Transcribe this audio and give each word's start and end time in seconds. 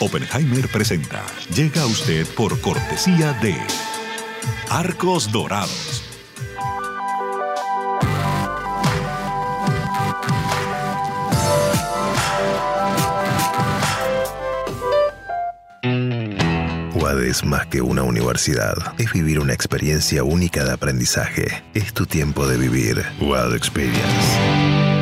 Oppenheimer 0.00 0.68
presenta. 0.68 1.22
Llega 1.54 1.82
a 1.82 1.86
usted 1.86 2.26
por 2.34 2.60
cortesía 2.60 3.32
de 3.34 3.56
Arcos 4.68 5.30
Dorados. 5.30 6.02
Es 17.32 17.46
más 17.46 17.66
que 17.66 17.80
una 17.80 18.02
universidad. 18.02 18.76
Es 18.98 19.10
vivir 19.14 19.40
una 19.40 19.54
experiencia 19.54 20.22
única 20.22 20.64
de 20.64 20.72
aprendizaje. 20.72 21.64
Es 21.72 21.94
tu 21.94 22.04
tiempo 22.04 22.46
de 22.46 22.58
vivir. 22.58 23.02
UAD 23.22 23.56
Experience. 23.56 25.01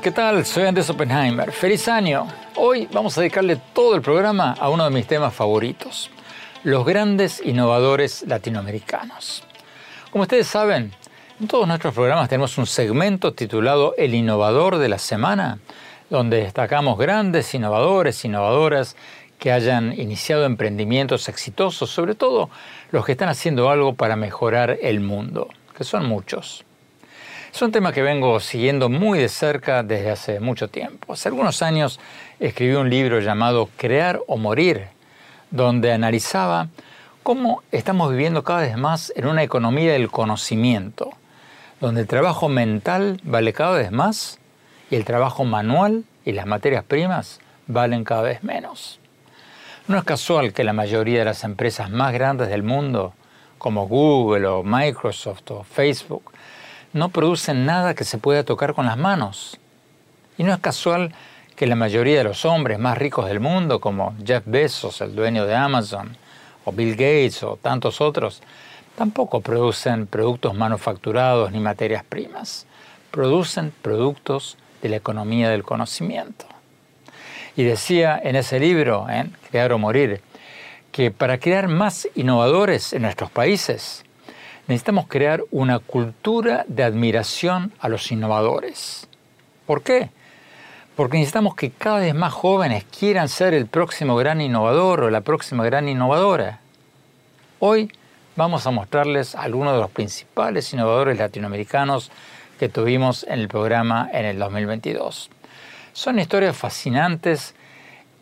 ¿Qué 0.00 0.10
tal? 0.10 0.44
Soy 0.44 0.64
Andrés 0.64 0.90
Oppenheimer. 0.90 1.52
Feliz 1.52 1.86
año. 1.86 2.26
Hoy 2.56 2.88
vamos 2.92 3.16
a 3.16 3.20
dedicarle 3.20 3.60
todo 3.72 3.94
el 3.94 4.02
programa 4.02 4.54
a 4.58 4.68
uno 4.68 4.84
de 4.84 4.90
mis 4.90 5.06
temas 5.06 5.32
favoritos, 5.32 6.10
los 6.64 6.84
grandes 6.84 7.40
innovadores 7.44 8.24
latinoamericanos. 8.26 9.44
Como 10.10 10.22
ustedes 10.22 10.48
saben, 10.48 10.92
en 11.38 11.46
todos 11.46 11.68
nuestros 11.68 11.94
programas 11.94 12.28
tenemos 12.28 12.58
un 12.58 12.66
segmento 12.66 13.34
titulado 13.34 13.94
El 13.96 14.14
innovador 14.14 14.78
de 14.78 14.88
la 14.88 14.98
semana, 14.98 15.60
donde 16.10 16.38
destacamos 16.38 16.98
grandes 16.98 17.54
innovadores, 17.54 18.24
innovadoras 18.24 18.96
que 19.38 19.52
hayan 19.52 19.92
iniciado 19.92 20.44
emprendimientos 20.44 21.28
exitosos, 21.28 21.90
sobre 21.90 22.16
todo 22.16 22.50
los 22.90 23.04
que 23.04 23.12
están 23.12 23.28
haciendo 23.28 23.70
algo 23.70 23.94
para 23.94 24.16
mejorar 24.16 24.76
el 24.82 25.00
mundo, 25.00 25.48
que 25.76 25.84
son 25.84 26.06
muchos. 26.06 26.64
Es 27.54 27.62
un 27.62 27.70
tema 27.70 27.92
que 27.92 28.02
vengo 28.02 28.40
siguiendo 28.40 28.88
muy 28.88 29.20
de 29.20 29.28
cerca 29.28 29.84
desde 29.84 30.10
hace 30.10 30.40
mucho 30.40 30.66
tiempo. 30.66 31.12
Hace 31.12 31.28
algunos 31.28 31.62
años 31.62 32.00
escribí 32.40 32.74
un 32.74 32.90
libro 32.90 33.20
llamado 33.20 33.68
Crear 33.76 34.20
o 34.26 34.36
Morir, 34.36 34.88
donde 35.52 35.92
analizaba 35.92 36.66
cómo 37.22 37.62
estamos 37.70 38.10
viviendo 38.10 38.42
cada 38.42 38.62
vez 38.62 38.76
más 38.76 39.12
en 39.14 39.28
una 39.28 39.44
economía 39.44 39.92
del 39.92 40.10
conocimiento, 40.10 41.12
donde 41.80 42.00
el 42.00 42.08
trabajo 42.08 42.48
mental 42.48 43.20
vale 43.22 43.52
cada 43.52 43.76
vez 43.78 43.92
más 43.92 44.40
y 44.90 44.96
el 44.96 45.04
trabajo 45.04 45.44
manual 45.44 46.02
y 46.24 46.32
las 46.32 46.46
materias 46.46 46.82
primas 46.82 47.38
valen 47.68 48.02
cada 48.02 48.22
vez 48.22 48.42
menos. 48.42 48.98
No 49.86 49.96
es 49.96 50.02
casual 50.02 50.52
que 50.52 50.64
la 50.64 50.72
mayoría 50.72 51.20
de 51.20 51.26
las 51.26 51.44
empresas 51.44 51.88
más 51.88 52.12
grandes 52.12 52.48
del 52.48 52.64
mundo, 52.64 53.14
como 53.58 53.86
Google 53.86 54.44
o 54.48 54.64
Microsoft 54.64 55.48
o 55.52 55.62
Facebook, 55.62 56.33
no 56.94 57.08
producen 57.08 57.66
nada 57.66 57.94
que 57.94 58.04
se 58.04 58.18
pueda 58.18 58.44
tocar 58.44 58.72
con 58.72 58.86
las 58.86 58.96
manos. 58.96 59.58
Y 60.38 60.44
no 60.44 60.54
es 60.54 60.60
casual 60.60 61.12
que 61.56 61.66
la 61.66 61.74
mayoría 61.74 62.18
de 62.18 62.24
los 62.24 62.44
hombres 62.44 62.78
más 62.78 62.96
ricos 62.96 63.26
del 63.26 63.40
mundo, 63.40 63.80
como 63.80 64.14
Jeff 64.24 64.44
Bezos, 64.46 65.00
el 65.00 65.14
dueño 65.14 65.44
de 65.44 65.56
Amazon, 65.56 66.16
o 66.64 66.72
Bill 66.72 66.92
Gates 66.92 67.42
o 67.42 67.58
tantos 67.60 68.00
otros, 68.00 68.42
tampoco 68.96 69.40
producen 69.40 70.06
productos 70.06 70.54
manufacturados 70.54 71.50
ni 71.50 71.58
materias 71.58 72.04
primas. 72.04 72.64
Producen 73.10 73.72
productos 73.82 74.56
de 74.80 74.88
la 74.88 74.96
economía 74.96 75.50
del 75.50 75.64
conocimiento. 75.64 76.46
Y 77.56 77.64
decía 77.64 78.20
en 78.22 78.36
ese 78.36 78.60
libro, 78.60 79.08
en 79.10 79.36
Crear 79.50 79.72
o 79.72 79.78
Morir, 79.78 80.20
que 80.92 81.10
para 81.10 81.38
crear 81.38 81.66
más 81.66 82.08
innovadores 82.14 82.92
en 82.92 83.02
nuestros 83.02 83.32
países, 83.32 84.04
necesitamos 84.66 85.06
crear 85.08 85.42
una 85.50 85.78
cultura 85.78 86.64
de 86.68 86.84
admiración 86.84 87.72
a 87.80 87.88
los 87.88 88.10
innovadores. 88.10 89.06
¿Por 89.66 89.82
qué? 89.82 90.10
Porque 90.96 91.18
necesitamos 91.18 91.54
que 91.54 91.70
cada 91.70 91.98
vez 91.98 92.14
más 92.14 92.32
jóvenes 92.32 92.84
quieran 92.84 93.28
ser 93.28 93.52
el 93.52 93.66
próximo 93.66 94.16
gran 94.16 94.40
innovador 94.40 95.02
o 95.02 95.10
la 95.10 95.20
próxima 95.20 95.64
gran 95.64 95.88
innovadora. 95.88 96.60
Hoy 97.58 97.90
vamos 98.36 98.66
a 98.66 98.70
mostrarles 98.70 99.34
algunos 99.34 99.74
de 99.74 99.80
los 99.80 99.90
principales 99.90 100.72
innovadores 100.72 101.18
latinoamericanos 101.18 102.10
que 102.58 102.68
tuvimos 102.68 103.24
en 103.24 103.40
el 103.40 103.48
programa 103.48 104.08
en 104.12 104.24
el 104.24 104.38
2022. 104.38 105.30
Son 105.92 106.18
historias 106.18 106.56
fascinantes 106.56 107.54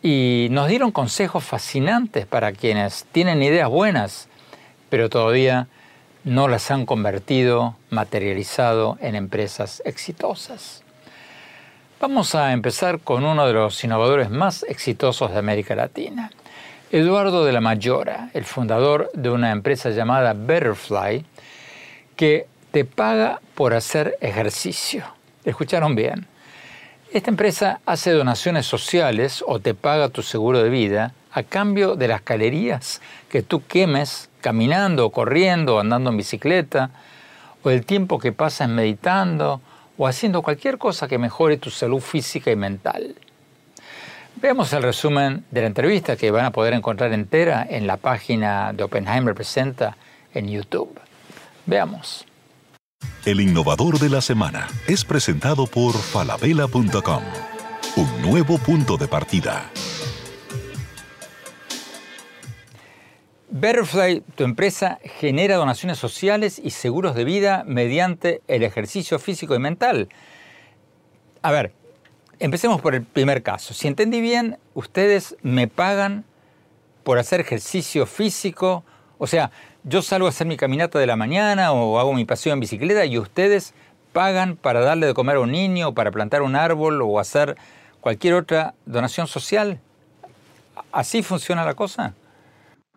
y 0.01 0.47
nos 0.51 0.67
dieron 0.67 0.91
consejos 0.91 1.43
fascinantes 1.43 2.25
para 2.25 2.51
quienes 2.51 3.05
tienen 3.11 3.41
ideas 3.41 3.69
buenas, 3.69 4.27
pero 4.89 5.09
todavía 5.09 5.67
no 6.23 6.47
las 6.47 6.71
han 6.71 6.85
convertido, 6.85 7.75
materializado 7.89 8.97
en 9.01 9.15
empresas 9.15 9.81
exitosas. 9.85 10.83
Vamos 11.99 12.35
a 12.35 12.53
empezar 12.53 12.99
con 12.99 13.25
uno 13.25 13.45
de 13.45 13.53
los 13.53 13.83
innovadores 13.83 14.29
más 14.29 14.63
exitosos 14.63 15.31
de 15.31 15.39
América 15.39 15.75
Latina, 15.75 16.31
Eduardo 16.91 17.43
de 17.43 17.51
la 17.51 17.61
Mayora, 17.61 18.29
el 18.33 18.45
fundador 18.45 19.09
de 19.13 19.29
una 19.29 19.51
empresa 19.51 19.89
llamada 19.89 20.33
Betterfly, 20.33 21.25
que 22.15 22.47
te 22.71 22.85
paga 22.85 23.41
por 23.55 23.73
hacer 23.73 24.17
ejercicio. 24.21 25.03
¿Escucharon 25.43 25.95
bien? 25.95 26.27
Esta 27.11 27.29
empresa 27.29 27.79
hace 27.85 28.11
donaciones 28.11 28.65
sociales 28.65 29.43
o 29.45 29.59
te 29.59 29.73
paga 29.73 30.09
tu 30.09 30.23
seguro 30.23 30.63
de 30.63 30.69
vida 30.69 31.13
a 31.31 31.43
cambio 31.43 31.95
de 31.95 32.07
las 32.07 32.21
calorías 32.21 33.01
que 33.29 33.41
tú 33.41 33.63
quemes 33.65 34.29
caminando, 34.43 35.09
corriendo, 35.09 35.79
andando 35.79 36.11
en 36.11 36.17
bicicleta, 36.17 36.91
o 37.63 37.69
el 37.69 37.85
tiempo 37.85 38.19
que 38.19 38.33
pasas 38.33 38.67
meditando 38.69 39.61
o 39.97 40.05
haciendo 40.05 40.41
cualquier 40.41 40.77
cosa 40.77 41.07
que 41.07 41.17
mejore 41.17 41.57
tu 41.57 41.69
salud 41.69 42.01
física 42.01 42.51
y 42.51 42.55
mental. 42.55 43.15
Veamos 44.35 44.73
el 44.73 44.83
resumen 44.83 45.45
de 45.49 45.61
la 45.61 45.67
entrevista 45.67 46.17
que 46.17 46.29
van 46.29 46.45
a 46.45 46.51
poder 46.51 46.73
encontrar 46.73 47.13
entera 47.13 47.65
en 47.69 47.87
la 47.87 47.95
página 47.95 48.73
de 48.73 48.83
Oppenheimer 48.83 49.33
Presenta 49.33 49.95
en 50.33 50.49
YouTube. 50.49 50.99
Veamos. 51.65 52.25
El 53.25 53.39
innovador 53.39 53.99
de 53.99 54.09
la 54.09 54.19
semana 54.19 54.67
es 54.87 55.05
presentado 55.05 55.65
por 55.65 55.93
falabella.com, 55.93 57.23
un 57.95 58.21
nuevo 58.21 58.57
punto 58.57 58.97
de 58.97 59.07
partida. 59.07 59.71
Betterfly, 63.55 64.21
tu 64.35 64.45
empresa, 64.45 64.97
genera 65.03 65.57
donaciones 65.57 65.99
sociales 65.99 66.57
y 66.57 66.71
seguros 66.71 67.13
de 67.13 67.23
vida 67.23 67.63
mediante 67.67 68.41
el 68.47 68.63
ejercicio 68.63 69.19
físico 69.19 69.53
y 69.53 69.59
mental. 69.59 70.09
A 71.43 71.51
ver, 71.51 71.71
empecemos 72.39 72.81
por 72.81 72.95
el 72.95 73.03
primer 73.03 73.43
caso. 73.43 73.75
Si 73.75 73.87
entendí 73.87 74.21
bien, 74.21 74.57
ustedes 74.73 75.35
me 75.43 75.67
pagan 75.67 76.25
por 77.03 77.19
hacer 77.19 77.41
ejercicio 77.41 78.07
físico. 78.07 78.83
O 79.19 79.27
sea, 79.27 79.51
yo 79.83 80.01
salgo 80.01 80.25
a 80.25 80.29
hacer 80.29 80.47
mi 80.47 80.57
caminata 80.57 80.97
de 80.97 81.05
la 81.05 81.15
mañana 81.15 81.73
o 81.73 81.99
hago 81.99 82.11
mi 82.13 82.25
paseo 82.25 82.53
en 82.53 82.59
bicicleta 82.59 83.05
y 83.05 83.19
ustedes 83.19 83.75
pagan 84.13 84.55
para 84.55 84.79
darle 84.79 85.05
de 85.05 85.13
comer 85.13 85.35
a 85.35 85.41
un 85.41 85.51
niño, 85.51 85.93
para 85.93 86.09
plantar 86.09 86.41
un 86.41 86.55
árbol 86.55 87.03
o 87.03 87.19
hacer 87.19 87.55
cualquier 88.01 88.33
otra 88.33 88.73
donación 88.87 89.27
social. 89.27 89.79
¿Así 90.91 91.21
funciona 91.21 91.63
la 91.63 91.75
cosa? 91.75 92.15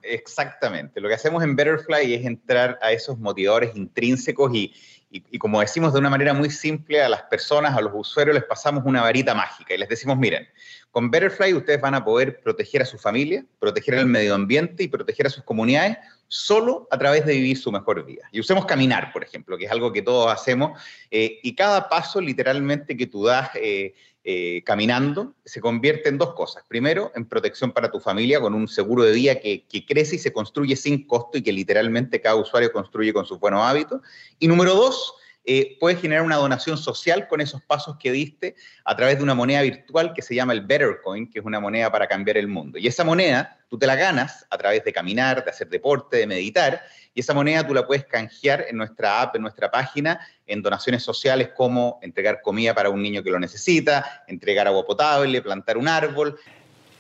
Exactamente. 0.08 1.00
Lo 1.00 1.08
que 1.08 1.14
hacemos 1.14 1.42
en 1.42 1.56
Betterfly 1.56 2.14
es 2.14 2.26
entrar 2.26 2.78
a 2.82 2.92
esos 2.92 3.18
motivadores 3.18 3.74
intrínsecos 3.76 4.54
y, 4.54 4.72
y, 5.10 5.38
como 5.38 5.60
decimos 5.60 5.92
de 5.92 6.00
una 6.00 6.10
manera 6.10 6.34
muy 6.34 6.50
simple 6.50 7.02
a 7.02 7.08
las 7.08 7.22
personas, 7.22 7.76
a 7.76 7.80
los 7.80 7.92
usuarios, 7.94 8.34
les 8.34 8.44
pasamos 8.44 8.84
una 8.84 9.02
varita 9.02 9.34
mágica 9.34 9.74
y 9.74 9.78
les 9.78 9.88
decimos, 9.88 10.18
miren, 10.18 10.46
con 10.90 11.10
Betterfly 11.10 11.54
ustedes 11.54 11.80
van 11.80 11.94
a 11.94 12.04
poder 12.04 12.40
proteger 12.40 12.82
a 12.82 12.86
su 12.86 12.98
familia, 12.98 13.44
proteger 13.58 13.94
al 13.96 14.06
medio 14.06 14.34
ambiente 14.34 14.82
y 14.82 14.88
proteger 14.88 15.26
a 15.26 15.30
sus 15.30 15.44
comunidades 15.44 15.98
solo 16.28 16.88
a 16.90 16.98
través 16.98 17.24
de 17.24 17.34
vivir 17.34 17.56
su 17.56 17.70
mejor 17.70 18.04
vida. 18.04 18.28
Y 18.32 18.40
usemos 18.40 18.66
caminar, 18.66 19.12
por 19.12 19.22
ejemplo, 19.22 19.56
que 19.56 19.66
es 19.66 19.70
algo 19.70 19.92
que 19.92 20.02
todos 20.02 20.32
hacemos, 20.32 20.80
eh, 21.10 21.38
y 21.42 21.54
cada 21.54 21.88
paso 21.88 22.20
literalmente 22.20 22.96
que 22.96 23.06
tú 23.06 23.24
das 23.24 23.50
eh, 23.54 23.94
eh, 24.28 24.64
caminando 24.64 25.36
se 25.44 25.60
convierte 25.60 26.08
en 26.08 26.18
dos 26.18 26.34
cosas. 26.34 26.64
Primero, 26.66 27.12
en 27.14 27.26
protección 27.26 27.70
para 27.70 27.92
tu 27.92 28.00
familia 28.00 28.40
con 28.40 28.54
un 28.54 28.66
seguro 28.66 29.04
de 29.04 29.12
vida 29.12 29.36
que, 29.36 29.64
que, 29.68 29.86
crece 29.86 30.16
y 30.16 30.18
se 30.18 30.32
construye 30.32 30.74
sin 30.74 31.06
costo 31.06 31.38
y 31.38 31.42
que 31.42 31.52
literalmente 31.52 32.20
cada 32.20 32.34
usuario 32.34 32.72
construye 32.72 33.12
con 33.12 33.24
sus 33.24 33.38
buenos 33.38 33.62
hábitos. 33.62 34.00
Y 34.40 34.48
número 34.48 34.74
dos, 34.74 35.14
eh, 35.48 35.76
puedes 35.78 36.00
generar 36.00 36.24
una 36.24 36.36
donación 36.36 36.76
social 36.76 37.28
con 37.28 37.40
esos 37.40 37.62
pasos 37.62 37.96
que 38.00 38.10
diste 38.10 38.56
a 38.84 38.96
través 38.96 39.18
de 39.18 39.22
una 39.22 39.34
moneda 39.34 39.62
virtual 39.62 40.12
que 40.12 40.20
se 40.20 40.34
llama 40.34 40.52
el 40.52 40.62
Better 40.62 40.98
Coin, 41.04 41.30
que 41.30 41.38
es 41.38 41.44
una 41.44 41.60
moneda 41.60 41.90
para 41.92 42.08
cambiar 42.08 42.36
el 42.36 42.48
mundo. 42.48 42.78
Y 42.78 42.88
esa 42.88 43.04
moneda 43.04 43.56
tú 43.68 43.78
te 43.78 43.86
la 43.86 43.94
ganas 43.94 44.44
a 44.50 44.58
través 44.58 44.84
de 44.84 44.92
caminar, 44.92 45.44
de 45.44 45.50
hacer 45.50 45.68
deporte, 45.68 46.16
de 46.16 46.26
meditar, 46.26 46.82
y 47.14 47.20
esa 47.20 47.32
moneda 47.32 47.64
tú 47.64 47.74
la 47.74 47.86
puedes 47.86 48.04
canjear 48.06 48.66
en 48.68 48.76
nuestra 48.76 49.22
app, 49.22 49.36
en 49.36 49.42
nuestra 49.42 49.70
página, 49.70 50.20
en 50.46 50.62
donaciones 50.62 51.04
sociales 51.04 51.50
como 51.56 52.00
entregar 52.02 52.42
comida 52.42 52.74
para 52.74 52.90
un 52.90 53.00
niño 53.00 53.22
que 53.22 53.30
lo 53.30 53.38
necesita, 53.38 54.24
entregar 54.26 54.66
agua 54.66 54.84
potable, 54.84 55.40
plantar 55.42 55.78
un 55.78 55.86
árbol. 55.86 56.38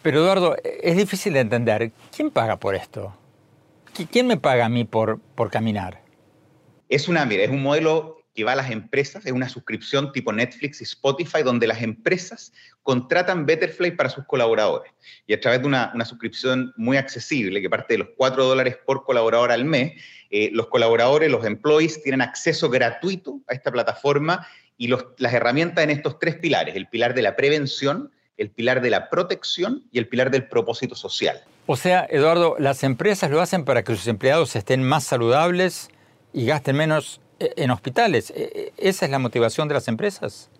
Pero 0.02 0.20
Eduardo, 0.20 0.56
es 0.62 0.96
difícil 0.96 1.32
de 1.32 1.40
entender. 1.40 1.90
¿Quién 2.14 2.30
paga 2.30 2.56
por 2.56 2.76
esto? 2.76 3.12
¿Quién 4.10 4.28
me 4.28 4.36
paga 4.36 4.66
a 4.66 4.68
mí 4.68 4.84
por, 4.84 5.18
por 5.18 5.50
caminar? 5.50 6.00
Es 6.88 7.08
una, 7.08 7.26
mira, 7.26 7.42
es 7.42 7.50
un 7.50 7.62
modelo 7.62 8.15
que 8.36 8.44
va 8.44 8.52
a 8.52 8.56
las 8.56 8.70
empresas, 8.70 9.24
es 9.26 9.32
una 9.32 9.48
suscripción 9.48 10.12
tipo 10.12 10.32
Netflix 10.32 10.80
y 10.80 10.84
Spotify, 10.84 11.42
donde 11.42 11.66
las 11.66 11.82
empresas 11.82 12.52
contratan 12.82 13.46
Betterfly 13.46 13.96
para 13.96 14.10
sus 14.10 14.26
colaboradores. 14.26 14.92
Y 15.26 15.32
a 15.32 15.40
través 15.40 15.62
de 15.62 15.66
una, 15.66 15.92
suscripción 16.04 16.72
muy 16.76 16.98
accesible, 16.98 17.60
que 17.62 17.70
parte 17.70 17.94
de 17.94 17.98
los 17.98 18.08
4 18.16 18.44
dólares 18.44 18.76
por 18.86 19.04
colaborador 19.04 19.50
al 19.50 19.64
mes, 19.64 20.00
eh, 20.30 20.50
los 20.52 20.68
colaboradores, 20.68 21.30
los 21.30 21.44
employees, 21.44 22.02
tienen 22.02 22.20
acceso 22.20 22.68
gratuito 22.68 23.40
a 23.48 23.54
esta 23.54 23.72
plataforma 23.72 24.46
y 24.76 24.88
las 24.88 25.32
herramientas 25.32 25.82
en 25.82 25.90
estos 25.90 26.18
tres 26.18 26.36
pilares, 26.36 26.76
el 26.76 26.86
pilar 26.88 27.14
de 27.14 27.22
la 27.22 27.34
prevención, 27.34 28.12
el 28.36 28.50
pilar 28.50 28.82
de 28.82 28.90
la 28.90 29.08
protección 29.08 29.84
y 29.90 29.98
el 29.98 30.08
pilar 30.08 30.30
del 30.30 30.46
propósito 30.46 30.94
social. 30.94 31.42
O 31.64 31.76
sea, 31.76 32.06
Eduardo, 32.10 32.56
las 32.58 32.84
empresas 32.84 33.30
lo 33.30 33.40
hacen 33.40 33.64
para 33.64 33.82
que 33.82 33.96
sus 33.96 34.06
empleados 34.06 34.54
estén 34.54 34.82
más 34.82 35.04
saludables 35.04 35.88
y 36.34 36.44
gasten 36.44 36.76
menos 36.76 37.20
en 37.38 37.70
hospitales. 37.70 38.30
Eh, 38.30 38.50
eh, 38.54 38.72
¿Esa 38.76 39.04
es 39.04 39.10
la 39.10 39.18
motivación 39.18 39.68
de 39.68 39.74
las 39.74 39.88
empresas? 39.88 40.50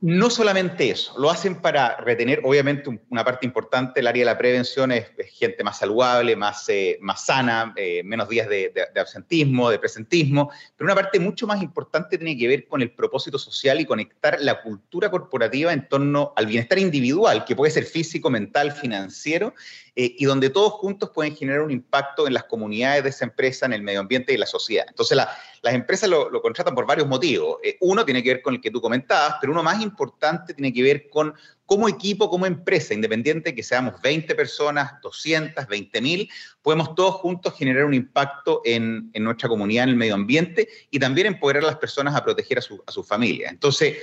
No 0.00 0.30
solamente 0.30 0.90
eso, 0.90 1.12
lo 1.18 1.28
hacen 1.28 1.56
para 1.56 1.96
retener, 1.96 2.40
obviamente 2.44 3.00
una 3.10 3.24
parte 3.24 3.44
importante, 3.44 3.98
el 3.98 4.06
área 4.06 4.20
de 4.20 4.26
la 4.26 4.38
prevención 4.38 4.92
es, 4.92 5.08
gente 5.32 5.64
más 5.64 5.80
saludable, 5.80 6.36
más, 6.36 6.68
más 7.00 7.26
sana, 7.26 7.74
menos 8.04 8.28
días 8.28 8.48
de, 8.48 8.72
absentismo, 8.94 9.68
de 9.70 9.80
presentismo, 9.80 10.52
pero 10.76 10.86
una 10.86 10.94
parte 10.94 11.18
mucho 11.18 11.48
más 11.48 11.60
importante 11.60 12.16
tiene 12.16 12.38
que 12.38 12.46
ver 12.46 12.68
con 12.68 12.80
el 12.80 12.92
propósito 12.92 13.40
social 13.40 13.80
y 13.80 13.86
conectar 13.86 14.36
la 14.40 14.62
cultura 14.62 15.10
corporativa 15.10 15.72
en 15.72 15.88
torno 15.88 16.32
al 16.36 16.46
bienestar 16.46 16.78
individual, 16.78 17.44
que 17.44 17.56
puede 17.56 17.72
ser 17.72 17.82
físico, 17.82 18.30
mental, 18.30 18.70
financiero, 18.70 19.52
eh, 20.00 20.14
y 20.16 20.26
donde 20.26 20.48
todos 20.48 20.74
juntos 20.74 21.10
pueden 21.12 21.34
generar 21.34 21.60
un 21.60 21.72
impacto 21.72 22.28
en 22.28 22.32
las 22.32 22.44
comunidades 22.44 23.02
de 23.02 23.10
esa 23.10 23.24
empresa, 23.24 23.66
en 23.66 23.72
el 23.72 23.82
medio 23.82 23.98
ambiente 23.98 24.32
y 24.32 24.36
la 24.36 24.46
sociedad. 24.46 24.86
Entonces, 24.88 25.16
las 25.16 25.74
empresas 25.74 26.08
lo, 26.08 26.30
contratan 26.40 26.72
por 26.72 26.86
varios 26.86 27.08
motivos. 27.08 27.56
Eh, 27.64 27.76
uno 27.80 28.04
tiene 28.04 28.22
que 28.22 28.34
ver 28.34 28.40
con 28.40 28.54
el 28.54 28.60
que 28.60 28.70
tú 28.70 28.80
comentabas, 28.80 29.38
pero 29.40 29.52
uno 29.52 29.64
más 29.64 29.82
importante 29.82 30.54
tiene 30.54 30.72
que 30.72 30.84
ver 30.84 31.10
con 31.10 31.34
como 31.66 31.88
equipo, 31.88 32.30
como 32.30 32.46
empresa, 32.46 32.94
independiente 32.94 33.56
que 33.56 33.62
seamos 33.64 34.00
20 34.00 34.36
personas, 34.36 34.92
200, 35.02 35.66
20 35.66 36.00
mil, 36.00 36.30
podemos 36.62 36.94
todos 36.94 37.16
juntos 37.16 37.54
generar 37.58 37.84
un 37.84 37.92
impacto 37.92 38.62
en, 38.64 39.10
nuestra 39.14 39.48
comunidad, 39.48 39.82
en 39.82 39.90
el 39.90 39.96
medio 39.96 40.14
ambiente 40.14 40.68
y 40.92 41.00
también 41.00 41.26
empoderar 41.26 41.64
a 41.64 41.66
las 41.66 41.76
personas 41.76 42.14
a 42.14 42.24
proteger 42.24 42.58
a 42.58 42.62
su, 42.62 42.80
a 42.86 42.92
su 42.92 43.02
familia. 43.02 43.50
Entonces, 43.50 43.96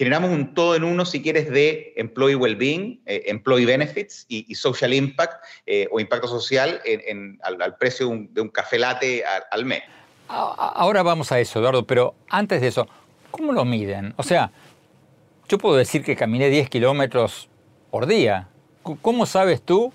generamos 0.00 0.30
un 0.30 0.54
todo 0.54 0.76
en 0.76 0.82
uno, 0.82 1.04
si 1.04 1.20
quieres, 1.20 1.50
de 1.50 1.92
employee 1.94 2.34
well-being, 2.34 3.02
eh, 3.04 3.24
employee 3.26 3.66
benefits 3.66 4.24
y, 4.28 4.54
social 4.54 4.94
impact 4.94 5.44
eh, 5.66 5.88
o 5.90 6.00
impacto 6.00 6.26
social 6.26 6.80
al, 7.42 7.76
precio 7.76 8.06
de 8.30 8.40
un, 8.40 8.48
café 8.48 8.78
latte 8.78 9.22
al, 9.50 9.66
mes. 9.66 9.82
Ahora 10.26 11.02
vamos 11.02 11.32
a 11.32 11.38
eso, 11.38 11.58
Eduardo, 11.58 11.86
pero 11.86 12.14
antes 12.30 12.62
de 12.62 12.68
eso, 12.68 12.88
¿cómo 13.30 13.52
lo 13.52 13.66
miden? 13.66 14.14
O 14.16 14.22
sea, 14.22 14.52
yo 15.50 15.58
puedo 15.58 15.76
decir 15.76 16.02
que 16.02 16.16
caminé 16.16 16.48
10 16.48 16.70
kilómetros 16.70 17.50
por 17.90 18.06
día. 18.06 18.48
¿Cómo 19.02 19.26
sabes 19.26 19.60
tú, 19.60 19.92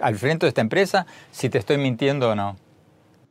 al 0.00 0.16
frente 0.16 0.46
de 0.46 0.48
esta 0.48 0.62
empresa, 0.62 1.06
si 1.30 1.48
te 1.48 1.58
estoy 1.58 1.78
mintiendo 1.78 2.30
o 2.30 2.34
no? 2.34 2.56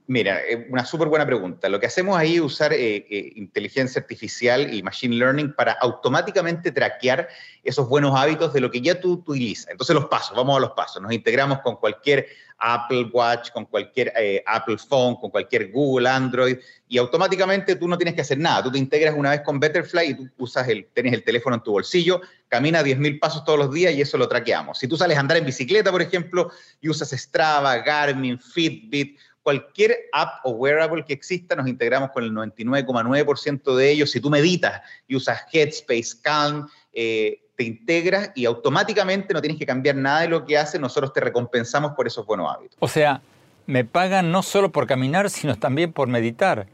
Mira, 0.10 0.42
eh, 0.44 0.66
una 0.72 0.84
súper 0.86 1.08
buena 1.08 1.24
pregunta. 1.24 1.70
Lo 1.70 1.80
que 1.80 1.86
hacemos 1.86 2.18
ahí 2.18 2.38
es 2.38 2.42
usar 2.42 2.74
eh, 2.74 3.06
eh, 3.12 3.32
inteligencia 3.36 4.02
artificial 4.02 4.74
y 4.74 4.82
machine 4.82 5.16
learning 5.16 5.54
para 5.54 5.74
automáticamente 5.74 6.72
traquear 6.72 7.30
esos 7.64 7.88
buenos 7.88 8.20
hábitos 8.20 8.52
de 8.52 8.60
lo 8.60 8.72
que 8.72 8.82
ya 8.82 9.00
tú, 9.00 9.24
utilizas. 9.24 9.70
Entonces 9.70 9.94
los 9.94 10.08
pasos, 10.08 10.36
vamos 10.36 10.58
a 10.58 10.62
los 10.62 10.72
pasos. 10.72 11.00
Nos 11.00 11.14
integramos 11.14 11.60
con 11.60 11.76
cualquier 11.76 12.26
Apple 12.58 13.12
Watch, 13.14 13.52
con 13.52 13.66
cualquier 13.66 14.12
Apple 14.48 14.78
Phone, 14.80 15.16
con 15.16 15.30
cualquier 15.30 15.72
Google, 15.72 16.10
Android, 16.10 16.58
y 16.88 16.98
automáticamente 16.98 17.76
tú 17.76 17.88
no 17.88 17.96
tienes 17.96 18.16
que 18.16 18.22
hacer 18.22 18.40
nada. 18.40 18.64
Tú 18.64 18.72
te 18.72 18.80
integras 18.80 19.14
una 19.16 19.30
vez 19.30 19.42
con 19.42 19.60
Betterfly 19.60 20.10
y 20.10 20.14
tú 20.16 20.30
usas 20.40 20.68
el, 20.68 20.88
tienes 20.88 21.14
el 21.14 21.24
teléfono 21.24 21.56
en 21.56 21.62
tu 21.62 21.72
bolsillo, 21.72 22.20
camina 22.50 22.82
10.000 22.82 23.20
pasos 23.20 23.46
todos 23.46 23.60
los 23.60 23.72
días 23.72 23.94
y 23.94 24.02
eso 24.02 24.18
lo 24.18 24.28
traqueamos. 24.28 24.80
Si 24.80 24.88
tú 24.88 24.98
sales 24.98 25.16
a 25.16 25.20
andar 25.20 25.38
en 25.38 25.46
bicicleta, 25.46 25.92
por 25.92 26.02
ejemplo, 26.02 26.52
y 26.82 26.90
usas 26.90 27.12
Strava, 27.12 27.78
Garmin, 27.78 28.40
Fitbit, 28.40 29.18
cualquier 29.50 29.98
app 30.14 30.46
o 30.46 30.52
wearable 30.52 31.04
que 31.04 31.12
exista, 31.12 31.56
nos 31.56 31.68
integramos 31.68 32.12
con 32.12 32.24
el 32.24 32.32
99,9% 32.32 33.76
de 33.76 33.90
ellos. 33.90 34.12
Si 34.12 34.22
tú 34.22 34.30
meditas 34.30 34.80
y 35.08 35.16
usas 35.16 35.42
Headspace, 35.52 36.22
Calm, 36.22 36.68
eh, 36.94 37.42
te 37.56 37.64
integras 37.64 38.32
y 38.36 38.46
automáticamente 38.46 39.34
no 39.34 39.42
tienes 39.42 39.58
que 39.58 39.66
cambiar 39.66 39.96
nada 39.96 40.22
de 40.22 40.28
lo 40.28 40.46
que 40.46 40.56
haces, 40.56 40.80
nosotros 40.80 41.14
te 41.14 41.20
recompensamos 41.20 41.94
por 41.94 42.06
esos 42.06 42.28
buenos 42.28 42.56
hábitos. 42.56 42.78
O 42.80 42.88
sea, 42.88 43.24
me 43.66 43.84
pagan 43.86 44.32
no 44.32 44.44
solo 44.44 44.72
por 44.72 44.86
caminar, 44.86 45.32
sino 45.32 45.58
también 45.58 45.94
por 45.94 46.08
meditar 46.08 46.68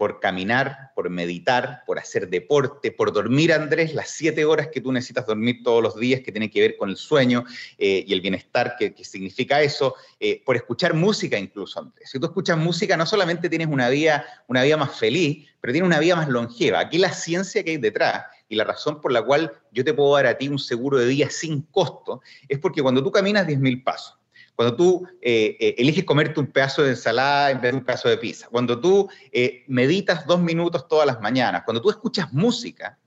por 0.00 0.18
caminar, 0.18 0.92
por 0.94 1.10
meditar, 1.10 1.82
por 1.84 1.98
hacer 1.98 2.30
deporte, 2.30 2.90
por 2.90 3.12
dormir, 3.12 3.52
Andrés, 3.52 3.92
las 3.92 4.08
siete 4.08 4.46
horas 4.46 4.68
que 4.68 4.80
tú 4.80 4.90
necesitas 4.92 5.26
dormir 5.26 5.62
todos 5.62 5.82
los 5.82 5.94
días, 5.94 6.22
que 6.22 6.32
tiene 6.32 6.50
que 6.50 6.62
ver 6.62 6.78
con 6.78 6.88
el 6.88 6.96
sueño 6.96 7.44
eh, 7.76 8.02
y 8.08 8.14
el 8.14 8.22
bienestar 8.22 8.76
que, 8.78 8.94
significa 9.04 9.60
eso, 9.60 9.94
eh, 10.18 10.42
por 10.42 10.56
escuchar 10.56 10.94
música 10.94 11.36
incluso, 11.36 11.80
Andrés. 11.80 12.08
Si 12.08 12.18
tú 12.18 12.24
escuchas 12.24 12.56
música, 12.56 12.96
no 12.96 13.04
solamente 13.04 13.50
tienes 13.50 13.68
una 13.68 13.90
vida, 13.90 14.24
una 14.48 14.62
vida 14.62 14.78
más 14.78 14.98
feliz, 14.98 15.46
pero 15.60 15.72
tienes 15.72 15.86
una 15.86 16.00
vida 16.00 16.16
más 16.16 16.30
longeva. 16.30 16.80
Aquí 16.80 16.96
la 16.96 17.12
ciencia 17.12 17.62
que 17.62 17.72
hay 17.72 17.76
detrás 17.76 18.24
y 18.48 18.56
la 18.56 18.64
razón 18.64 19.02
por 19.02 19.12
la 19.12 19.20
cual 19.20 19.52
yo 19.70 19.84
te 19.84 19.92
puedo 19.92 20.14
dar 20.14 20.28
a 20.28 20.38
ti 20.38 20.48
un 20.48 20.58
seguro 20.58 20.96
de 20.96 21.08
vida 21.08 21.28
sin 21.28 21.60
costo 21.60 22.22
es 22.48 22.58
porque 22.58 22.80
cuando 22.80 23.02
tú 23.04 23.12
caminas 23.12 23.46
10.000 23.46 23.84
pasos, 23.84 24.19
cuando 24.60 24.76
tú 24.76 25.08
eh, 25.22 25.56
eh, 25.58 25.74
eliges 25.78 26.04
comerte 26.04 26.38
un 26.38 26.48
pedazo 26.48 26.82
de 26.82 26.90
ensalada 26.90 27.50
en 27.50 27.62
vez 27.62 27.72
de 27.72 27.78
un 27.78 27.82
pedazo 27.82 28.10
de 28.10 28.18
pizza, 28.18 28.46
cuando 28.50 28.78
tú 28.78 29.08
eh, 29.32 29.64
meditas 29.68 30.26
dos 30.26 30.38
minutos 30.38 30.86
todas 30.86 31.06
las 31.06 31.18
mañanas, 31.22 31.62
cuando 31.64 31.80
tú 31.80 31.88
escuchas 31.88 32.30
música, 32.30 32.98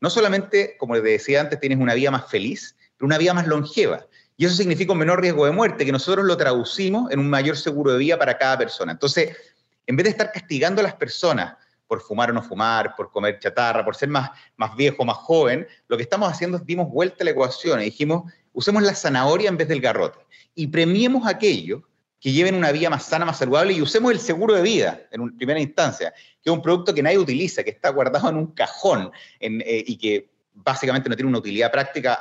no 0.00 0.08
solamente, 0.08 0.78
como 0.78 0.94
les 0.94 1.02
decía 1.02 1.42
antes, 1.42 1.60
tienes 1.60 1.76
una 1.76 1.92
vida 1.92 2.10
más 2.10 2.30
feliz, 2.30 2.74
pero 2.96 3.04
una 3.04 3.18
vida 3.18 3.34
más 3.34 3.46
longeva. 3.46 4.06
Y 4.38 4.46
eso 4.46 4.54
significa 4.54 4.92
un 4.92 4.98
menor 4.98 5.20
riesgo 5.20 5.44
de 5.44 5.52
muerte, 5.52 5.84
que 5.84 5.92
nosotros 5.92 6.24
lo 6.24 6.38
traducimos 6.38 7.10
en 7.10 7.18
un 7.18 7.28
mayor 7.28 7.58
seguro 7.58 7.92
de 7.92 7.98
vida 7.98 8.18
para 8.18 8.38
cada 8.38 8.56
persona. 8.56 8.92
Entonces, 8.92 9.36
en 9.86 9.96
vez 9.96 10.04
de 10.04 10.10
estar 10.10 10.32
castigando 10.32 10.80
a 10.80 10.84
las 10.84 10.94
personas 10.94 11.54
por 11.86 12.00
fumar 12.00 12.30
o 12.30 12.32
no 12.32 12.42
fumar, 12.42 12.96
por 12.96 13.10
comer 13.10 13.38
chatarra, 13.40 13.84
por 13.84 13.94
ser 13.94 14.08
más, 14.08 14.30
más 14.56 14.74
viejo, 14.74 15.04
más 15.04 15.18
joven, 15.18 15.68
lo 15.86 15.98
que 15.98 16.02
estamos 16.02 16.32
haciendo 16.32 16.56
es 16.56 16.64
dimos 16.64 16.88
vuelta 16.88 17.16
a 17.20 17.24
la 17.26 17.32
ecuación 17.32 17.82
y 17.82 17.84
dijimos, 17.84 18.32
usemos 18.54 18.82
la 18.82 18.94
zanahoria 18.94 19.50
en 19.50 19.58
vez 19.58 19.68
del 19.68 19.82
garrote 19.82 20.20
y 20.54 20.68
premiemos 20.68 21.26
aquellos 21.26 21.82
que 22.18 22.32
lleven 22.32 22.54
una 22.54 22.72
vida 22.72 22.88
más 22.88 23.04
sana, 23.04 23.26
más 23.26 23.36
saludable 23.36 23.74
y 23.74 23.82
usemos 23.82 24.10
el 24.10 24.18
seguro 24.18 24.54
de 24.54 24.62
vida 24.62 25.02
en 25.10 25.36
primera 25.36 25.60
instancia, 25.60 26.14
que 26.42 26.48
es 26.48 26.52
un 26.52 26.62
producto 26.62 26.94
que 26.94 27.02
nadie 27.02 27.18
utiliza, 27.18 27.62
que 27.62 27.68
está 27.68 27.90
guardado 27.90 28.30
en 28.30 28.36
un 28.36 28.46
cajón 28.46 29.10
eh, 29.40 29.84
y 29.86 29.98
que 29.98 30.30
básicamente 30.54 31.10
no 31.10 31.16
tiene 31.16 31.28
una 31.28 31.40
utilidad 31.40 31.70
práctica 31.70 32.18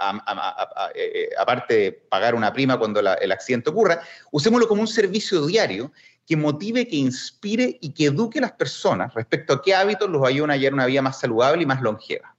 eh, 0.93 1.29
aparte 1.39 1.73
de 1.73 1.91
pagar 1.93 2.35
una 2.35 2.51
prima 2.51 2.77
cuando 2.77 2.99
el 2.99 3.31
accidente 3.31 3.69
ocurra, 3.69 4.01
usémoslo 4.31 4.67
como 4.67 4.81
un 4.81 4.87
servicio 4.87 5.45
diario 5.45 5.91
que 6.25 6.35
motive, 6.35 6.87
que 6.87 6.95
inspire 6.95 7.77
y 7.79 7.93
que 7.93 8.05
eduque 8.05 8.39
a 8.39 8.43
las 8.43 8.51
personas 8.53 9.13
respecto 9.13 9.53
a 9.53 9.61
qué 9.61 9.75
hábitos 9.75 10.09
los 10.09 10.25
ayudan 10.25 10.51
a 10.51 10.57
llevar 10.57 10.73
una 10.73 10.85
vida 10.85 11.01
más 11.01 11.19
saludable 11.19 11.63
y 11.63 11.65
más 11.65 11.81
longeva. 11.81 12.35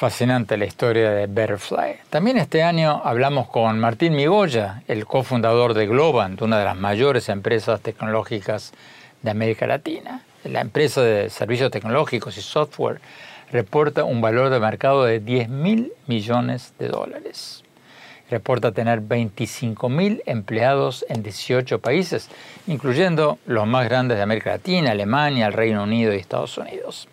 Fascinante 0.00 0.56
la 0.56 0.64
historia 0.64 1.10
de 1.10 1.26
Betterfly. 1.26 1.96
También 2.08 2.38
este 2.38 2.62
año 2.62 3.02
hablamos 3.04 3.48
con 3.48 3.78
Martín 3.78 4.14
Migoya, 4.16 4.82
el 4.88 5.04
cofundador 5.04 5.74
de 5.74 5.86
Globant, 5.86 6.40
una 6.40 6.58
de 6.58 6.64
las 6.64 6.78
mayores 6.78 7.28
empresas 7.28 7.82
tecnológicas 7.82 8.72
de 9.20 9.30
América 9.30 9.66
Latina. 9.66 10.22
La 10.44 10.62
empresa 10.62 11.02
de 11.02 11.28
servicios 11.28 11.70
tecnológicos 11.70 12.38
y 12.38 12.40
software 12.40 13.02
reporta 13.52 14.04
un 14.04 14.22
valor 14.22 14.48
de 14.48 14.58
mercado 14.58 15.04
de 15.04 15.20
10 15.20 15.50
mil 15.50 15.92
millones 16.06 16.72
de 16.78 16.88
dólares. 16.88 17.62
Reporta 18.30 18.72
tener 18.72 19.02
25 19.02 19.90
mil 19.90 20.22
empleados 20.24 21.04
en 21.10 21.22
18 21.22 21.78
países, 21.78 22.30
incluyendo 22.66 23.38
los 23.44 23.66
más 23.66 23.84
grandes 23.84 24.16
de 24.16 24.22
América 24.22 24.52
Latina, 24.52 24.92
Alemania, 24.92 25.48
el 25.48 25.52
Reino 25.52 25.82
Unido 25.82 26.14
y 26.14 26.16
Estados 26.16 26.56
Unidos. 26.56 27.06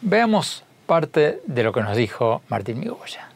Veamos 0.00 0.62
parte 0.84 1.40
de 1.46 1.62
lo 1.62 1.72
que 1.72 1.82
nos 1.82 1.96
dijo 1.96 2.42
Martín 2.48 2.80
Migoya. 2.80 3.28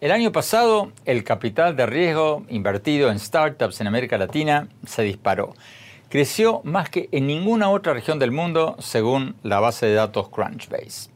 El 0.00 0.12
año 0.12 0.32
pasado, 0.32 0.92
el 1.06 1.24
capital 1.24 1.76
de 1.76 1.86
riesgo 1.86 2.44
invertido 2.50 3.10
en 3.10 3.18
startups 3.18 3.80
en 3.80 3.86
América 3.86 4.18
Latina 4.18 4.68
se 4.86 5.02
disparó. 5.02 5.54
Creció 6.10 6.60
más 6.62 6.90
que 6.90 7.08
en 7.10 7.26
ninguna 7.26 7.70
otra 7.70 7.94
región 7.94 8.18
del 8.18 8.30
mundo, 8.30 8.76
según 8.78 9.34
la 9.42 9.60
base 9.60 9.86
de 9.86 9.94
datos 9.94 10.28
Crunchbase. 10.28 11.10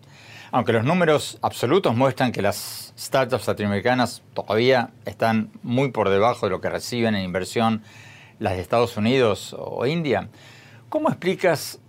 Aunque 0.50 0.72
los 0.72 0.84
números 0.84 1.38
absolutos 1.42 1.94
muestran 1.94 2.32
que 2.32 2.40
las 2.40 2.94
startups 2.98 3.46
latinoamericanas 3.46 4.22
todavía 4.32 4.90
están 5.04 5.50
muy 5.62 5.90
por 5.90 6.08
debajo 6.08 6.46
de 6.46 6.50
lo 6.50 6.62
que 6.62 6.70
reciben 6.70 7.14
en 7.14 7.24
inversión 7.24 7.82
las 8.38 8.54
de 8.54 8.62
Estados 8.62 8.96
Unidos 8.96 9.54
o 9.58 9.84
India, 9.84 10.30
¿Cómo 10.88 11.10
explicas 11.10 11.82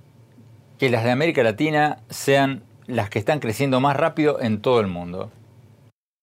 que 0.78 0.90
las 0.90 1.06
de 1.06 1.12
América 1.12 1.42
Latina 1.42 2.00
sean 2.10 2.64
las 2.86 3.10
que 3.10 3.20
están 3.20 3.40
creciendo 3.40 3.80
más 3.80 3.96
rápido 3.96 4.42
en 4.42 4.62
todo 4.62 4.82
el 4.82 4.88
mundo? 4.88 5.32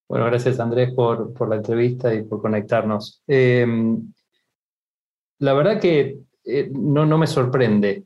Bueno, 0.08 0.26
gracias 0.26 0.60
Andrés 0.60 0.92
por, 0.92 1.48
la 1.48 1.56
entrevista 1.56 2.14
y 2.14 2.22
por 2.22 2.42
conectarnos. 2.42 3.22
Em, 3.26 4.12
la 5.38 5.54
verdad 5.54 5.80
que 5.80 6.18
eh, 6.44 6.70
no, 6.70 7.06
no 7.06 7.16
me 7.16 7.26
sorprende. 7.26 8.04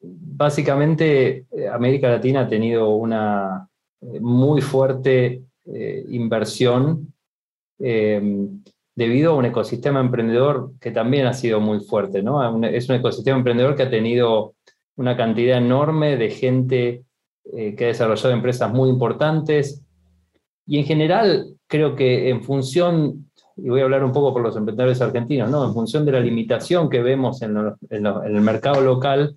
Básicamente, 0.00 1.46
eh, 1.50 1.68
América 1.68 2.08
Latina 2.08 2.42
ha 2.42 2.48
tenido 2.48 2.94
una 2.94 3.68
eh, 4.00 4.20
muy 4.20 4.60
fuerte 4.60 5.42
inversión 5.66 7.14
em, 7.78 8.62
debido 8.96 9.32
a 9.32 9.36
un 9.36 9.44
ecosistema 9.44 10.00
emprendedor 10.00 10.72
que 10.80 10.90
también 10.90 11.26
ha 11.26 11.32
sido 11.32 11.60
muy 11.60 11.80
fuerte, 11.80 12.22
¿no? 12.22 12.64
Es 12.64 12.88
un 12.88 12.96
ecosistema 12.96 13.38
emprendedor 13.38 13.74
que 13.74 13.84
ha 13.84 13.90
tenido 13.90 14.54
una 14.96 15.16
cantidad 15.16 15.58
enorme 15.58 16.16
de 16.16 16.30
gente 16.30 17.04
eh, 17.52 17.74
que 17.74 17.84
ha 17.84 17.88
desarrollado 17.88 18.30
empresas 18.30 18.72
muy 18.72 18.88
importantes 18.88 19.84
y 20.66 20.78
en 20.78 20.84
general 20.84 21.56
creo 21.66 21.96
que 21.96 22.30
en 22.30 22.42
función, 22.42 23.30
y 23.56 23.68
voy 23.68 23.80
a 23.80 23.84
hablar 23.84 24.04
un 24.04 24.12
poco 24.12 24.32
por 24.32 24.42
los 24.42 24.56
emprendedores 24.56 25.00
argentinos, 25.00 25.50
¿no? 25.50 25.64
En 25.64 25.74
función 25.74 26.04
de 26.04 26.12
la 26.12 26.20
limitación 26.20 26.88
que 26.88 27.02
vemos 27.02 27.42
en, 27.42 27.56
el 27.90 28.40
mercado 28.40 28.80
local, 28.80 29.36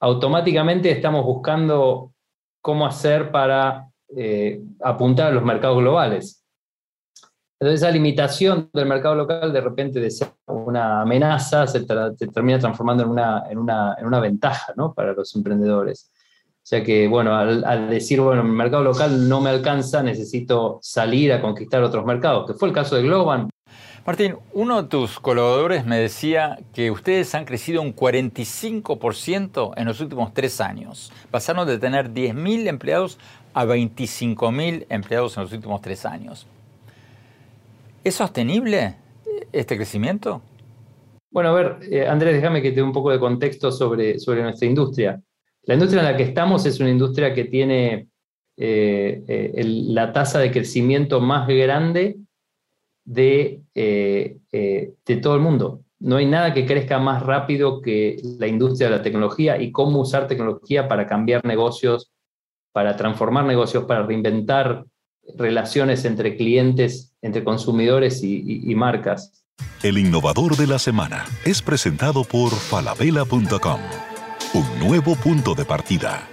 automáticamente 0.00 0.90
estamos 0.90 1.24
buscando 1.24 2.12
cómo 2.60 2.86
hacer 2.86 3.30
para 3.30 3.88
eh, 4.16 4.62
apuntar 4.80 5.28
a 5.28 5.34
los 5.34 5.44
mercados 5.44 5.78
globales. 5.78 6.45
Entonces 7.58 7.80
esa 7.80 7.90
limitación 7.90 8.68
del 8.74 8.86
mercado 8.86 9.14
local 9.14 9.50
de 9.50 9.60
repente 9.62 9.98
de 9.98 10.10
ser 10.10 10.28
una 10.46 11.00
amenaza 11.00 11.66
se, 11.66 11.86
termina 11.86 12.58
transformando 12.58 13.04
en 13.04 13.08
una, 13.08 13.44
en 13.48 13.56
una, 13.58 13.96
en 13.98 14.06
una 14.06 14.20
ventaja 14.20 14.74
¿no? 14.76 14.92
para 14.92 15.14
los 15.14 15.34
emprendedores. 15.34 16.10
O 16.66 16.68
sea 16.68 16.82
que, 16.82 17.06
bueno, 17.06 17.34
al, 17.34 17.88
decir, 17.88 18.20
bueno, 18.20 18.42
el 18.42 18.48
mercado 18.48 18.82
local 18.82 19.28
no 19.28 19.40
me 19.40 19.50
alcanza, 19.50 20.02
necesito 20.02 20.80
salir 20.82 21.32
a 21.32 21.40
conquistar 21.40 21.80
otros 21.82 22.04
mercados, 22.04 22.44
que 22.44 22.54
fue 22.54 22.68
el 22.68 22.74
caso 22.74 22.96
de 22.96 23.02
Globan. 23.02 23.48
Martín, 24.04 24.36
uno 24.52 24.82
de 24.82 24.88
tus 24.88 25.20
colaboradores 25.20 25.86
me 25.86 25.96
decía 25.96 26.58
que 26.74 26.90
ustedes 26.90 27.34
han 27.36 27.44
crecido 27.44 27.82
un 27.82 27.94
45% 27.94 29.74
en 29.76 29.84
los 29.84 30.00
últimos 30.00 30.34
tres 30.34 30.60
años. 30.60 31.12
Pasaron 31.30 31.66
de 31.68 31.78
tener 31.78 32.10
10.000 32.12 32.66
empleados 32.66 33.18
a 33.54 33.64
25.000 33.64 34.86
empleados 34.88 35.36
en 35.36 35.44
los 35.44 35.52
últimos 35.52 35.80
tres 35.80 36.04
años. 36.04 36.48
¿Es 38.06 38.14
sostenible 38.14 38.94
este 39.50 39.74
crecimiento? 39.74 40.40
Bueno, 41.28 41.48
a 41.48 41.52
ver, 41.54 41.78
eh, 41.90 42.06
Andrés, 42.06 42.34
déjame 42.36 42.62
que 42.62 42.70
te 42.70 42.76
dé 42.76 42.82
un 42.84 42.92
poco 42.92 43.10
de 43.10 43.18
contexto 43.18 43.72
sobre, 43.72 44.20
sobre 44.20 44.44
nuestra 44.44 44.68
industria. 44.68 45.20
La 45.64 45.74
industria 45.74 46.02
en 46.02 46.06
la 46.12 46.16
que 46.16 46.22
estamos 46.22 46.64
es 46.66 46.78
una 46.78 46.90
industria 46.90 47.34
que 47.34 47.46
tiene 47.46 48.06
eh, 48.58 49.24
eh, 49.26 49.64
la 49.88 50.12
tasa 50.12 50.38
de 50.38 50.52
crecimiento 50.52 51.20
más 51.20 51.48
grande 51.48 52.18
de, 53.04 53.62
de 53.74 55.16
todo 55.20 55.34
el 55.34 55.40
mundo. 55.40 55.80
No 55.98 56.18
hay 56.18 56.26
nada 56.26 56.54
que 56.54 56.64
crezca 56.64 57.00
más 57.00 57.24
rápido 57.24 57.80
que 57.80 58.22
la 58.38 58.46
industria 58.46 58.88
de 58.88 58.98
la 58.98 59.02
tecnología 59.02 59.60
y 59.60 59.72
cómo 59.72 59.98
usar 59.98 60.28
tecnología 60.28 60.86
para 60.86 61.08
cambiar 61.08 61.44
negocios, 61.44 62.12
para 62.70 62.94
transformar 62.94 63.46
negocios, 63.46 63.84
para 63.84 64.06
reinventar 64.06 64.84
relaciones 65.34 66.04
entre 66.04 66.36
clientes, 66.36 67.15
entre 67.26 67.44
consumidores 67.44 68.22
y, 68.22 68.74
marcas. 68.74 69.44
El 69.82 69.98
innovador 69.98 70.56
de 70.56 70.66
la 70.66 70.78
semana 70.78 71.24
es 71.44 71.60
presentado 71.60 72.24
por 72.24 72.50
falabella.com, 72.50 73.80
un 74.54 74.78
nuevo 74.78 75.14
punto 75.16 75.54
de 75.54 75.64
partida. 75.64 76.28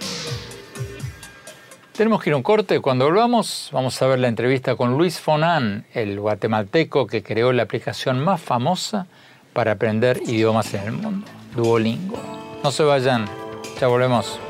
Tenemos 1.96 2.22
que 2.22 2.30
ir 2.30 2.34
a 2.34 2.36
un 2.36 2.42
corte. 2.42 2.80
Cuando 2.80 3.04
volvamos, 3.04 3.70
vamos 3.72 4.00
a 4.02 4.06
ver 4.06 4.18
la 4.18 4.28
entrevista 4.28 4.74
con 4.74 4.96
Luis 4.96 5.20
Fonan, 5.20 5.86
el 5.94 6.18
guatemalteco 6.18 7.06
que 7.06 7.22
creó 7.22 7.52
la 7.52 7.62
aplicación 7.62 8.18
más 8.18 8.40
famosa 8.40 9.06
para 9.52 9.72
aprender 9.72 10.20
idiomas 10.26 10.74
en 10.74 10.82
el 10.82 10.92
mundo, 10.92 11.26
Duolingo. 11.54 12.18
No 12.64 12.70
se 12.72 12.82
vayan, 12.82 13.26
ya 13.80 13.86
volvemos. 13.86 14.40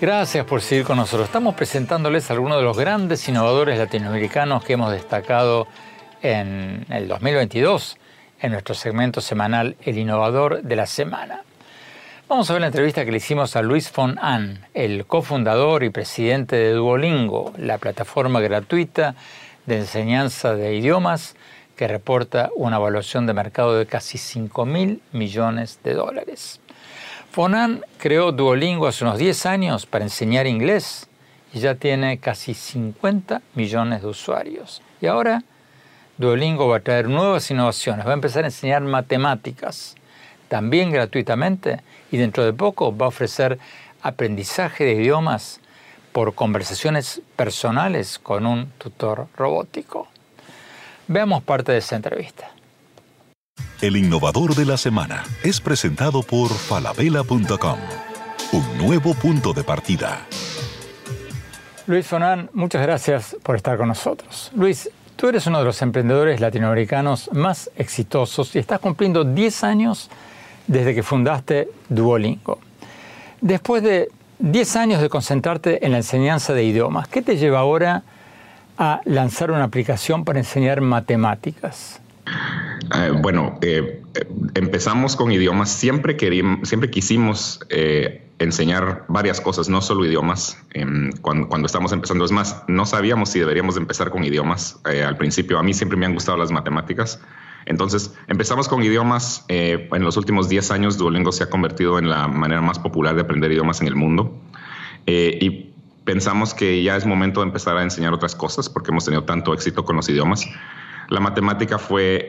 Gracias 0.00 0.46
por 0.46 0.62
seguir 0.62 0.86
con 0.86 0.96
nosotros. 0.96 1.28
Estamos 1.28 1.54
presentándoles 1.54 2.30
algunos 2.30 2.56
de 2.56 2.64
los 2.64 2.78
grandes 2.78 3.28
innovadores 3.28 3.78
latinoamericanos 3.78 4.64
que 4.64 4.72
hemos 4.72 4.90
destacado 4.92 5.66
en 6.22 6.86
el 6.88 7.06
2022 7.06 7.98
en 8.40 8.52
nuestro 8.52 8.74
segmento 8.74 9.20
semanal 9.20 9.76
El 9.82 9.98
Innovador 9.98 10.62
de 10.62 10.74
la 10.74 10.86
Semana. 10.86 11.42
Vamos 12.30 12.48
a 12.48 12.54
ver 12.54 12.62
la 12.62 12.68
entrevista 12.68 13.04
que 13.04 13.10
le 13.10 13.18
hicimos 13.18 13.56
a 13.56 13.60
Luis 13.62 13.92
von 13.94 14.18
el 14.72 15.04
cofundador 15.04 15.84
y 15.84 15.90
presidente 15.90 16.56
de 16.56 16.72
Duolingo, 16.72 17.52
la 17.58 17.76
plataforma 17.76 18.40
gratuita 18.40 19.14
de 19.66 19.80
enseñanza 19.80 20.54
de 20.54 20.76
idiomas 20.76 21.36
que 21.76 21.86
reporta 21.88 22.48
una 22.56 22.78
evaluación 22.78 23.26
de 23.26 23.34
mercado 23.34 23.76
de 23.76 23.84
casi 23.84 24.16
5 24.16 24.64
mil 24.64 25.02
millones 25.12 25.78
de 25.84 25.92
dólares. 25.92 26.58
Fonan 27.32 27.84
creó 27.98 28.32
Duolingo 28.32 28.88
hace 28.88 29.04
unos 29.04 29.16
10 29.16 29.46
años 29.46 29.86
para 29.86 30.04
enseñar 30.04 30.48
inglés 30.48 31.06
y 31.52 31.60
ya 31.60 31.76
tiene 31.76 32.18
casi 32.18 32.54
50 32.54 33.40
millones 33.54 34.02
de 34.02 34.08
usuarios. 34.08 34.82
Y 35.00 35.06
ahora 35.06 35.44
Duolingo 36.18 36.66
va 36.66 36.78
a 36.78 36.80
traer 36.80 37.08
nuevas 37.08 37.48
innovaciones, 37.48 38.04
va 38.04 38.10
a 38.10 38.14
empezar 38.14 38.42
a 38.42 38.48
enseñar 38.48 38.82
matemáticas, 38.82 39.94
también 40.48 40.90
gratuitamente, 40.90 41.80
y 42.10 42.16
dentro 42.16 42.44
de 42.44 42.52
poco 42.52 42.96
va 42.96 43.06
a 43.06 43.10
ofrecer 43.10 43.60
aprendizaje 44.02 44.82
de 44.84 44.94
idiomas 44.94 45.60
por 46.10 46.34
conversaciones 46.34 47.22
personales 47.36 48.18
con 48.18 48.44
un 48.44 48.72
tutor 48.78 49.28
robótico. 49.36 50.08
Veamos 51.06 51.44
parte 51.44 51.70
de 51.70 51.78
esa 51.78 51.94
entrevista. 51.94 52.50
El 53.80 53.96
innovador 53.96 54.54
de 54.54 54.66
la 54.66 54.76
semana 54.76 55.24
es 55.42 55.60
presentado 55.60 56.22
por 56.22 56.50
falabella.com, 56.50 57.78
un 58.52 58.78
nuevo 58.78 59.14
punto 59.14 59.52
de 59.52 59.64
partida. 59.64 60.26
Luis 61.86 62.06
Fonan, 62.06 62.50
muchas 62.52 62.82
gracias 62.82 63.36
por 63.42 63.56
estar 63.56 63.78
con 63.78 63.88
nosotros. 63.88 64.52
Luis, 64.54 64.90
tú 65.16 65.28
eres 65.28 65.46
uno 65.46 65.58
de 65.58 65.64
los 65.64 65.80
emprendedores 65.82 66.40
latinoamericanos 66.40 67.30
más 67.32 67.70
exitosos 67.74 68.54
y 68.54 68.58
estás 68.58 68.80
cumpliendo 68.80 69.24
10 69.24 69.64
años 69.64 70.10
desde 70.66 70.94
que 70.94 71.02
fundaste 71.02 71.68
Duolingo. 71.88 72.60
Después 73.40 73.82
de 73.82 74.08
10 74.38 74.76
años 74.76 75.00
de 75.00 75.08
concentrarte 75.08 75.84
en 75.84 75.92
la 75.92 75.98
enseñanza 75.98 76.52
de 76.52 76.64
idiomas, 76.64 77.08
¿qué 77.08 77.22
te 77.22 77.36
lleva 77.36 77.58
ahora 77.58 78.02
a 78.78 79.00
lanzar 79.04 79.50
una 79.50 79.64
aplicación 79.64 80.24
para 80.24 80.38
enseñar 80.38 80.80
matemáticas? 80.80 82.00
Eh, 82.94 83.12
bueno, 83.20 83.58
eh, 83.62 84.02
empezamos 84.54 85.16
con 85.16 85.30
idiomas. 85.30 85.70
Siempre, 85.70 86.16
queríamos, 86.16 86.68
siempre 86.68 86.90
quisimos 86.90 87.60
eh, 87.68 88.26
enseñar 88.38 89.04
varias 89.08 89.40
cosas, 89.40 89.68
no 89.68 89.80
solo 89.80 90.04
idiomas, 90.04 90.58
em, 90.72 91.12
cuando, 91.20 91.48
cuando, 91.48 91.66
estamos 91.66 91.92
empezando. 91.92 92.24
Es 92.24 92.32
más, 92.32 92.64
no 92.66 92.86
sabíamos 92.86 93.30
si 93.30 93.38
deberíamos 93.38 93.76
empezar 93.76 94.10
con 94.10 94.24
idiomas. 94.24 94.80
Eh, 94.90 95.04
al 95.04 95.16
principio, 95.16 95.58
a 95.58 95.62
mí 95.62 95.72
siempre 95.74 95.96
me 95.96 96.06
han 96.06 96.14
gustado 96.14 96.38
las 96.38 96.50
matemáticas. 96.50 97.20
Entonces, 97.66 98.14
empezamos 98.26 98.66
con 98.68 98.82
idiomas. 98.82 99.44
En 99.48 100.02
los 100.02 100.16
últimos 100.16 100.48
10 100.48 100.70
años, 100.70 100.96
Duolingo 100.96 101.30
se 101.30 101.44
ha 101.44 101.50
convertido 101.50 101.98
en 101.98 102.08
la 102.08 102.26
manera 102.26 102.62
más 102.62 102.78
popular 102.78 103.14
de 103.14 103.20
aprender 103.20 103.52
idiomas 103.52 103.80
en 103.82 103.86
el 103.86 103.94
mundo. 103.94 104.34
Y 105.06 105.70
pensamos 106.04 106.54
que 106.54 106.82
ya 106.82 106.96
es 106.96 107.04
momento 107.04 107.40
de 107.40 107.46
empezar 107.46 107.76
a 107.76 107.82
enseñar 107.82 108.14
otras 108.14 108.34
cosas 108.34 108.68
porque 108.68 108.90
hemos 108.90 109.04
tenido 109.04 109.24
tanto 109.24 109.52
éxito 109.52 109.84
con 109.84 109.96
los 109.96 110.08
idiomas. 110.08 110.46
La 111.10 111.18
matemática 111.18 111.78
fue 111.78 112.26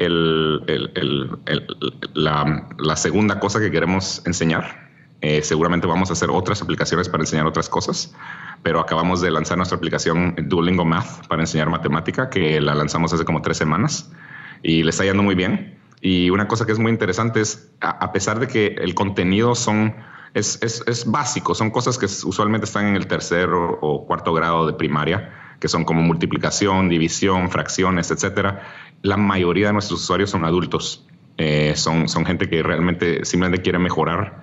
la, 2.13 2.95
segunda 2.95 3.39
cosa 3.39 3.59
que 3.59 3.69
queremos 3.69 4.23
enseñar. 4.25 4.89
Eh, 5.21 5.43
seguramente 5.43 5.85
vamos 5.85 6.09
a 6.09 6.13
hacer 6.13 6.31
otras 6.31 6.63
aplicaciones 6.63 7.07
para 7.07 7.21
enseñar 7.21 7.45
otras 7.45 7.69
cosas, 7.69 8.15
pero 8.63 8.79
acabamos 8.79 9.21
de 9.21 9.29
lanzar 9.29 9.55
nuestra 9.57 9.77
aplicación 9.77 10.35
Duolingo 10.47 10.83
Math 10.83 11.27
para 11.27 11.43
enseñar 11.43 11.69
matemática, 11.69 12.31
que 12.31 12.59
la 12.59 12.73
lanzamos 12.73 13.13
hace 13.13 13.23
como 13.23 13.43
tres 13.43 13.57
semanas 13.57 14.11
y 14.63 14.81
le 14.81 14.89
está 14.89 15.03
yendo 15.03 15.21
muy 15.21 15.35
bien. 15.35 15.77
Y 16.01 16.31
una 16.31 16.47
cosa 16.47 16.65
que 16.65 16.71
es 16.71 16.79
muy 16.79 16.91
interesante 16.91 17.39
es, 17.39 17.71
a, 17.81 18.11
pesar 18.11 18.39
de 18.39 18.47
que 18.47 18.75
el 18.79 18.95
contenido 18.95 19.53
son 19.53 19.95
es, 20.33 20.57
es, 20.63 20.83
es, 20.87 21.09
básico, 21.09 21.53
son 21.53 21.69
cosas 21.69 21.99
que 21.99 22.05
usualmente 22.05 22.65
están 22.65 22.87
en 22.87 22.95
el 22.95 23.05
tercer 23.05 23.49
o, 23.51 24.05
cuarto 24.07 24.33
grado 24.33 24.65
de 24.65 24.73
primaria, 24.73 25.29
que 25.61 25.67
son 25.67 25.85
como 25.85 26.01
multiplicación, 26.01 26.89
división, 26.89 27.49
fracciones, 27.51 28.09
etcétera. 28.09 28.63
La 29.03 29.15
mayoría 29.15 29.67
de 29.67 29.73
nuestros 29.73 30.01
usuarios 30.01 30.31
son 30.31 30.43
adultos, 30.43 31.07
eh, 31.37 31.73
son, 31.75 32.09
son 32.09 32.25
gente 32.25 32.49
que 32.49 32.63
realmente 32.63 33.23
simplemente 33.23 33.61
quiere 33.61 33.77
mejorar, 33.77 34.41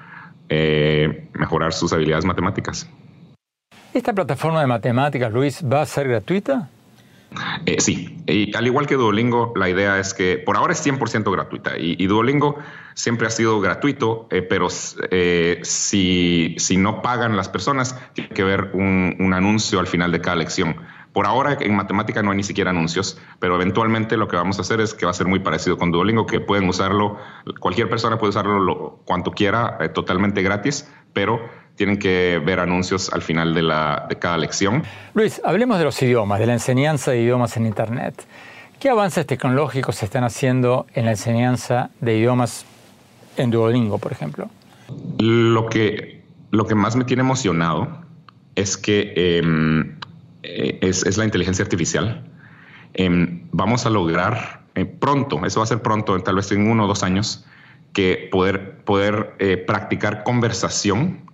eh, 0.49 1.29
mejorar 1.35 1.73
sus 1.73 1.93
habilidades 1.93 2.25
matemáticas. 2.25 2.89
¿Esta 3.93 4.13
plataforma 4.13 4.61
de 4.61 4.69
matemáticas, 4.69 5.33
Luis, 5.33 5.63
va 5.63 5.83
a 5.83 5.87
ser 5.87 6.09
gratuita? 6.09 6.71
Eh, 7.67 7.77
sí, 7.81 8.17
y 8.27 8.57
al 8.57 8.67
igual 8.67 8.87
que 8.87 8.95
Duolingo, 8.95 9.53
la 9.55 9.69
idea 9.69 9.99
es 9.99 10.15
que 10.15 10.39
por 10.39 10.57
ahora 10.57 10.73
es 10.73 10.87
100% 10.87 11.31
gratuita 11.31 11.77
y, 11.77 12.07
Duolingo 12.07 12.59
siempre 12.95 13.27
ha 13.27 13.31
sido 13.31 13.61
gratuito, 13.61 14.29
eh, 14.31 14.41
pero 14.41 14.69
eh, 15.11 15.61
si, 15.63 16.55
si, 16.59 16.79
no 16.79 17.03
pagan 17.03 17.37
las 17.37 17.49
personas, 17.51 17.97
tiene 18.15 18.31
que 18.31 18.45
ver 18.45 18.71
un, 18.73 19.17
un, 19.19 19.35
anuncio 19.35 19.79
al 19.79 19.87
final 19.87 20.11
de 20.11 20.21
cada 20.21 20.37
lección. 20.37 20.77
Por 21.19 21.27
ahora 21.27 21.59
en 21.61 21.75
matemática 21.75 22.23
no 22.23 22.31
hay 22.31 22.37
ni 22.37 22.45
siquiera 22.45 22.71
anuncios, 22.71 23.19
pero 23.41 23.57
eventualmente 23.57 24.17
lo 24.17 24.29
que 24.29 24.37
vamos 24.37 24.59
a 24.59 24.61
hacer 24.61 24.81
es 24.81 24.95
que 24.95 25.05
va 25.05 25.11
a 25.11 25.15
ser 25.15 25.27
muy 25.27 25.41
parecido 25.41 25.77
con 25.77 25.91
Duolingo, 25.91 26.27
que 26.27 26.39
pueden 26.39 26.69
usarlo, 26.69 27.17
cualquier 27.59 27.89
persona 27.89 28.19
puede 28.19 28.31
usarlo 28.31 28.61
lo, 28.61 29.01
cuanto 29.05 29.33
quiera, 29.33 29.79
totalmente 29.93 30.43
gratis, 30.43 30.89
pero 31.13 31.41
tienen 31.75 31.99
que 31.99 32.41
ver 32.47 32.61
anuncios 32.61 33.13
al 33.13 33.23
final 33.23 33.53
de, 33.53 33.63
la, 33.63 34.07
de 34.09 34.15
cada 34.15 34.37
lección. 34.37 34.85
Luis, 35.15 35.43
hablemos 35.45 35.79
de 35.79 35.87
los 35.87 36.01
idiomas, 36.01 36.39
de 36.39 36.47
la 36.47 36.53
enseñanza 36.53 37.11
de 37.11 37.21
idiomas 37.21 37.57
en 37.57 37.67
Internet. 37.67 38.25
¿Qué 38.79 38.89
avances 38.89 39.27
tecnológicos 39.27 39.97
se 39.97 40.05
están 40.05 40.23
haciendo 40.23 40.87
en 40.95 41.07
la 41.07 41.11
enseñanza 41.11 41.91
de 42.01 42.17
idiomas 42.17 42.65
en 43.37 43.51
Duolingo, 43.51 43.99
por 43.99 44.13
ejemplo? 44.13 44.51
Lo 45.19 45.67
que, 45.67 46.23
lo 46.53 46.65
que 46.65 46.77
más 46.77 46.95
me 46.95 47.03
tiene 47.03 47.23
emocionado 47.23 48.07
es 48.55 48.77
que 48.77 49.13
em, 49.17 49.98
eh, 50.43 50.79
es, 50.83 51.17
la 51.17 51.25
inteligencia 51.25 51.63
artificial. 51.63 52.25
Em, 52.95 53.49
vamos 53.53 53.87
a 53.87 53.91
lograr 53.91 54.63
eh, 54.75 54.85
pronto, 54.85 55.45
eso 55.45 55.61
va 55.61 55.65
a 55.65 55.67
ser 55.67 55.83
pronto, 55.83 56.21
tal 56.23 56.37
vez 56.37 56.51
en 56.53 56.71
uno 56.71 56.85
o 56.85 56.87
dos 56.87 57.03
años, 57.03 57.45
que 57.93 58.29
poder, 58.31 58.85
poder 58.85 59.35
eh, 59.39 59.57
practicar 59.57 60.25
conversación 60.25 61.27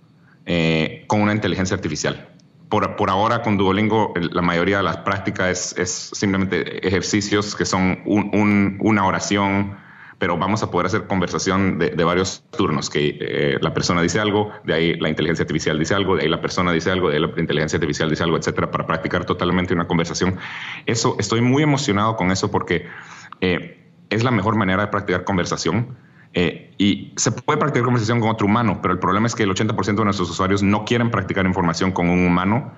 con 1.07 1.21
una 1.21 1.33
inteligencia 1.33 1.75
artificial. 1.75 2.29
Por, 2.69 2.95
por, 2.95 3.09
ahora 3.09 3.41
con 3.41 3.57
Duolingo 3.57 4.13
la 4.15 4.43
mayoría 4.43 4.77
de 4.77 4.83
las 4.83 4.97
prácticas 4.97 5.49
es, 5.49 5.77
es 5.79 5.89
simplemente 6.13 6.87
ejercicios 6.87 7.55
que 7.55 7.65
son 7.65 7.99
un, 8.05 8.77
una 8.79 9.07
oración, 9.07 9.75
pero 10.17 10.37
vamos 10.37 10.63
a 10.63 10.71
poder 10.71 10.87
hacer 10.87 11.07
conversación 11.07 11.77
de, 11.77 11.89
de 11.89 12.03
varios 12.03 12.43
turnos, 12.55 12.89
que 12.89 13.17
eh, 13.19 13.57
la 13.61 13.73
persona 13.73 14.01
dice 14.01 14.19
algo, 14.19 14.51
de 14.63 14.73
ahí 14.73 14.95
la 14.95 15.09
inteligencia 15.09 15.43
artificial 15.43 15.77
dice 15.77 15.93
algo, 15.93 16.15
de 16.15 16.23
ahí 16.23 16.29
la 16.29 16.41
persona 16.41 16.71
dice 16.71 16.91
algo, 16.91 17.09
de 17.09 17.19
la 17.19 17.27
inteligencia 17.37 17.77
artificial 17.77 18.09
dice 18.09 18.23
algo, 18.23 18.37
etcétera, 18.37 18.71
para 18.71 18.85
practicar 18.85 19.25
totalmente 19.25 19.73
una 19.73 19.87
conversación. 19.87 20.37
Eso, 20.85 21.15
estoy 21.19 21.41
muy 21.41 21.63
emocionado 21.63 22.15
con 22.15 22.31
eso 22.31 22.49
porque 22.51 22.87
eh, 23.41 23.91
es 24.09 24.23
la 24.23 24.31
mejor 24.31 24.55
manera 24.55 24.83
de 24.83 24.87
practicar 24.87 25.23
conversación 25.23 25.97
eh, 26.33 26.73
y 26.77 27.13
se 27.17 27.31
puede 27.31 27.59
practicar 27.59 27.85
conversación 27.85 28.19
con 28.19 28.29
otro 28.29 28.47
humano, 28.47 28.79
pero 28.81 28.93
el 28.93 28.99
problema 28.99 29.27
es 29.27 29.35
que 29.35 29.43
el 29.43 29.49
80% 29.49 29.95
de 29.95 30.03
nuestros 30.05 30.29
usuarios 30.29 30.63
no 30.63 30.85
quieren 30.85 31.11
practicar 31.11 31.45
información 31.45 31.91
con 31.91 32.09
un 32.09 32.25
humano 32.25 32.73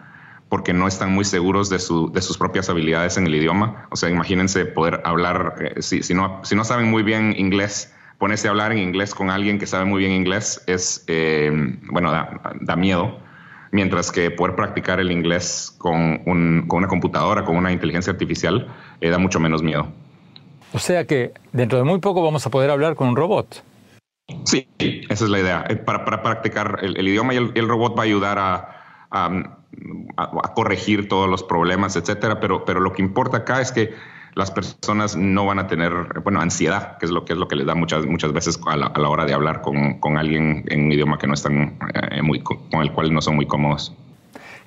porque 0.50 0.74
no 0.74 0.88
están 0.88 1.14
muy 1.14 1.26
seguros 1.26 1.70
de, 1.70 1.80
sus 1.80 2.38
propias 2.38 2.70
habilidades 2.70 3.18
en 3.18 3.28
el 3.28 3.36
idioma. 3.36 3.88
O 3.92 3.96
sea, 3.96 4.10
imagínense 4.10 4.66
poder 4.66 5.02
hablar, 5.04 5.56
eh, 5.60 5.82
si, 5.82 6.14
no, 6.14 6.42
si 6.44 6.56
no 6.56 6.64
saben 6.64 6.90
muy 6.90 7.04
bien 7.04 7.36
inglés, 7.38 7.94
ponerse 8.18 8.48
a 8.48 8.52
hablar 8.52 8.72
en 8.72 8.80
inglés 8.80 9.14
con 9.14 9.30
alguien 9.30 9.60
que 9.60 9.68
sabe 9.68 9.86
muy 9.86 10.00
bien 10.00 10.12
inglés 10.12 10.64
es, 10.68 11.04
eh, 11.08 11.52
bueno, 11.92 12.12
da, 12.12 12.76
miedo. 12.76 13.20
Mientras 13.72 14.12
que 14.12 14.32
poder 14.32 14.56
practicar 14.56 15.00
el 15.02 15.12
inglés 15.12 15.76
con, 15.78 16.20
con 16.20 16.78
una 16.78 16.88
computadora, 16.88 17.44
con 17.44 17.58
una 17.58 17.72
inteligencia 17.72 18.14
artificial, 18.14 18.74
da 19.02 19.18
mucho 19.18 19.42
menos 19.42 19.62
miedo. 19.62 19.92
O 20.74 20.80
sea 20.80 21.06
que 21.06 21.34
dentro 21.52 21.78
de 21.78 21.84
muy 21.84 22.00
poco 22.00 22.24
vamos 22.24 22.46
a 22.46 22.50
poder 22.50 22.70
hablar 22.70 22.96
con 22.96 23.10
un 23.10 23.16
robot. 23.16 23.64
Sí, 24.46 24.68
esa 24.78 25.24
es 25.24 25.30
la 25.30 25.40
idea. 25.40 25.66
Eh, 25.70 25.78
para, 25.78 26.22
practicar 26.22 26.80
el, 26.82 27.08
idioma 27.08 27.34
y 27.34 27.38
el, 27.38 27.68
robot 27.68 27.98
va 27.98 28.02
a 28.02 28.06
ayudar 28.06 28.40
a, 28.40 29.08
a, 29.10 29.57
corregir 30.56 31.08
todos 31.08 31.30
los 31.30 31.44
problemas, 31.44 31.96
etcétera. 31.96 32.40
Pero, 32.40 32.66
pero 32.66 32.80
lo 32.80 32.94
que 32.94 33.02
importa 33.02 33.38
acá 33.38 33.62
es 33.62 33.72
que 33.72 33.94
las 34.36 34.52
personas 34.52 35.16
no 35.16 35.46
van 35.46 35.60
a 35.60 35.68
tener, 35.68 35.92
bueno, 36.24 36.40
ansiedad, 36.40 36.98
que 37.00 37.08
es 37.08 37.12
lo 37.12 37.26
que 37.26 37.34
es 37.34 37.40
lo 37.40 37.48
que 37.48 37.56
les 37.56 37.66
da 37.66 37.74
muchas, 37.74 38.06
muchas 38.06 38.32
veces 38.34 38.60
a 38.68 38.78
la, 38.78 39.10
hora 39.10 39.26
de 39.26 39.34
hablar 39.34 39.62
con, 39.62 40.00
con, 40.00 40.18
alguien 40.18 40.64
en 40.68 40.86
un 40.86 40.92
idioma 40.92 41.18
que 41.18 41.26
no 41.26 41.34
están 41.34 41.78
eh, 42.12 42.22
muy, 42.22 42.42
con 42.42 42.82
el 42.82 42.92
cual 42.92 43.12
no 43.14 43.22
son 43.22 43.36
muy 43.36 43.48
cómodos. 43.48 43.94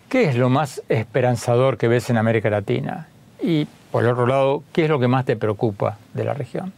¿Qué 0.08 0.24
es 0.24 0.36
lo 0.36 0.48
más 0.48 0.82
esperanzador 0.88 1.78
que 1.78 1.86
ves 1.86 2.10
en 2.10 2.16
América 2.16 2.50
Latina? 2.50 3.06
Y 3.40 3.68
por 3.92 4.02
el 4.02 4.10
otro 4.10 4.26
lado, 4.26 4.64
¿qué 4.72 4.84
es 4.84 4.90
lo 4.90 4.98
que 4.98 5.06
más 5.06 5.24
te 5.24 5.36
preocupa 5.36 5.98
de 6.14 6.24
la 6.24 6.34
región? 6.34 6.72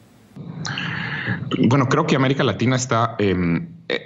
Bueno, 1.68 1.88
creo 1.88 2.06
que 2.06 2.14
América 2.14 2.44
Latina 2.44 2.76
está 2.76 3.16
em, 3.18 3.68
eh, 3.88 4.04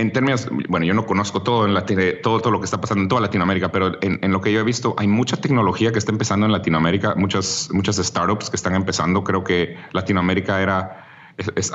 en 0.00 0.12
términos, 0.12 0.48
bueno, 0.68 0.86
yo 0.86 0.94
no 0.94 1.04
conozco 1.04 1.42
todo, 1.42 1.66
en 1.66 2.22
todo, 2.22 2.40
todo 2.40 2.50
lo 2.50 2.58
que 2.58 2.64
está 2.64 2.80
pasando 2.80 3.02
en 3.02 3.08
toda 3.08 3.20
Latinoamérica, 3.20 3.70
pero 3.70 3.92
en, 4.00 4.32
lo 4.32 4.40
que 4.40 4.50
yo 4.50 4.60
he 4.60 4.62
visto, 4.62 4.94
hay 4.96 5.06
mucha 5.06 5.36
tecnología 5.36 5.92
que 5.92 5.98
está 5.98 6.10
empezando 6.10 6.46
en 6.46 6.52
Latinoamérica, 6.52 7.14
muchas, 7.16 7.68
muchas 7.72 7.96
startups 7.96 8.48
que 8.48 8.56
están 8.56 8.74
empezando. 8.74 9.22
Creo 9.22 9.44
que 9.44 9.76
Latinoamérica 9.92 10.62
era, 10.62 11.06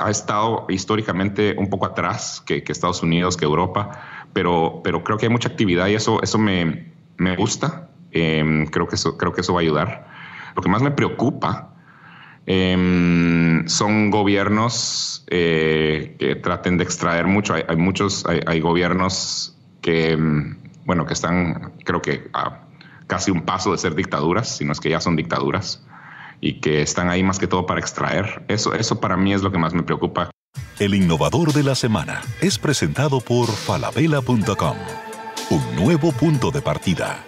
ha 0.00 0.10
estado 0.10 0.66
históricamente 0.68 1.54
un 1.56 1.70
poco 1.70 1.86
atrás 1.86 2.42
que, 2.44 2.64
Estados 2.66 3.02
Unidos, 3.02 3.36
que 3.36 3.44
Europa, 3.44 4.00
pero, 4.32 4.80
pero 4.82 5.04
creo 5.04 5.18
que 5.18 5.26
hay 5.26 5.32
mucha 5.32 5.48
actividad 5.48 5.86
y 5.86 5.94
eso, 5.94 6.20
eso 6.20 6.38
me, 6.38 6.92
me 7.18 7.36
gusta. 7.36 7.90
Em, 8.10 8.66
creo, 8.66 8.88
que 8.88 8.96
eso, 8.96 9.16
creo 9.16 9.32
que 9.32 9.42
eso 9.42 9.54
va 9.54 9.60
a 9.60 9.62
ayudar. 9.62 10.08
Lo 10.56 10.62
que 10.62 10.68
más 10.68 10.82
me 10.82 10.90
preocupa 10.90 11.75
em, 12.46 13.66
son 13.68 14.10
gobiernos 14.10 15.24
eh, 15.28 16.16
que 16.18 16.36
traten 16.36 16.78
de 16.78 16.84
extraer 16.84 17.26
mucho. 17.26 17.54
Hay, 17.54 17.76
muchos, 17.76 18.24
hay, 18.26 18.60
gobiernos 18.60 19.56
que, 19.80 20.12
em, 20.12 20.56
bueno, 20.84 21.06
que 21.06 21.12
están, 21.12 21.72
creo 21.84 22.00
que 22.00 22.28
a 22.32 22.62
casi 23.06 23.30
un 23.30 23.42
paso 23.42 23.72
de 23.72 23.78
ser 23.78 23.94
dictaduras, 23.94 24.56
si 24.56 24.64
no 24.64 24.72
es 24.72 24.80
que 24.80 24.90
ya 24.90 25.00
son 25.00 25.16
dictaduras, 25.16 25.84
y 26.40 26.60
que 26.60 26.82
están 26.82 27.08
ahí 27.08 27.22
más 27.22 27.38
que 27.38 27.46
todo 27.46 27.66
para 27.66 27.80
extraer. 27.80 28.44
Eso, 28.48 28.74
eso 28.74 29.00
para 29.00 29.16
mí 29.16 29.32
es 29.32 29.42
lo 29.42 29.50
que 29.50 29.58
más 29.58 29.74
me 29.74 29.82
preocupa. 29.82 30.30
El 30.78 30.94
innovador 30.94 31.52
de 31.52 31.62
la 31.62 31.74
semana 31.74 32.20
es 32.40 32.58
presentado 32.58 33.20
por 33.20 33.48
falabella.com, 33.48 34.76
un 35.50 35.76
nuevo 35.76 36.12
punto 36.12 36.50
de 36.50 36.60
partida. 36.60 37.24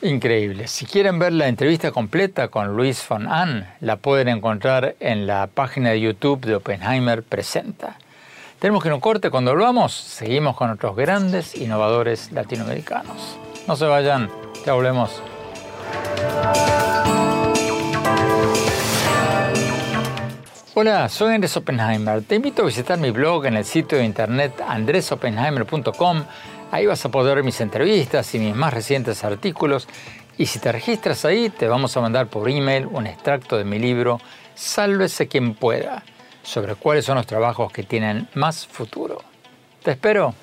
Increíble. 0.00 0.68
Si 0.68 0.86
quieren 0.86 1.18
ver 1.18 1.32
la 1.32 1.48
entrevista 1.48 1.90
completa 1.90 2.48
con 2.48 2.76
Luis 2.76 3.04
von 3.08 3.26
Ahn, 3.26 3.66
la 3.80 3.96
pueden 3.96 4.28
encontrar 4.28 4.94
en 5.00 5.26
la 5.26 5.48
página 5.48 5.90
de 5.90 6.00
YouTube 6.00 6.46
de 6.46 6.54
Oppenheimer 6.54 7.24
Presenta. 7.24 7.96
Tenemos 8.60 8.82
que 8.82 8.90
no 8.90 9.00
corte 9.00 9.28
cuando 9.30 9.50
volvamos. 9.50 9.92
Seguimos 9.92 10.56
con 10.56 10.70
otros 10.70 10.94
grandes 10.94 11.56
innovadores 11.56 12.30
latinoamericanos. 12.30 13.38
No 13.66 13.74
se 13.74 13.86
vayan, 13.86 14.30
ya 14.64 14.74
volvemos. 14.74 15.20
Hola, 20.74 21.08
soy 21.08 21.34
Andrés 21.34 21.56
Oppenheimer. 21.56 22.22
Te 22.22 22.36
invito 22.36 22.62
a 22.62 22.66
visitar 22.66 22.98
mi 22.98 23.10
blog 23.10 23.46
en 23.46 23.56
el 23.56 23.64
sitio 23.64 23.98
de 23.98 24.04
internet 24.04 24.62
andresoppenheimer.com 24.64 26.22
Ahí 26.70 26.84
vas 26.84 27.02
a 27.04 27.10
poder 27.10 27.36
ver 27.36 27.44
mis 27.44 27.60
entrevistas 27.62 28.34
y 28.34 28.38
mis 28.38 28.54
más 28.54 28.74
recientes 28.74 29.24
artículos. 29.24 29.88
Y 30.36 30.46
si 30.46 30.58
te 30.58 30.70
registras 30.70 31.24
ahí, 31.24 31.48
te 31.48 31.66
vamos 31.66 31.96
a 31.96 32.00
mandar 32.00 32.26
por 32.26 32.48
email 32.48 32.86
un 32.86 33.06
extracto 33.06 33.56
de 33.56 33.64
mi 33.64 33.78
libro 33.78 34.20
Sálvese 34.54 35.28
quien 35.28 35.54
pueda, 35.54 36.02
sobre 36.42 36.74
cuáles 36.74 37.04
son 37.04 37.16
los 37.16 37.26
trabajos 37.26 37.72
que 37.72 37.84
tienen 37.84 38.28
más 38.34 38.66
futuro. 38.66 39.22
Te 39.82 39.92
espero. 39.92 40.34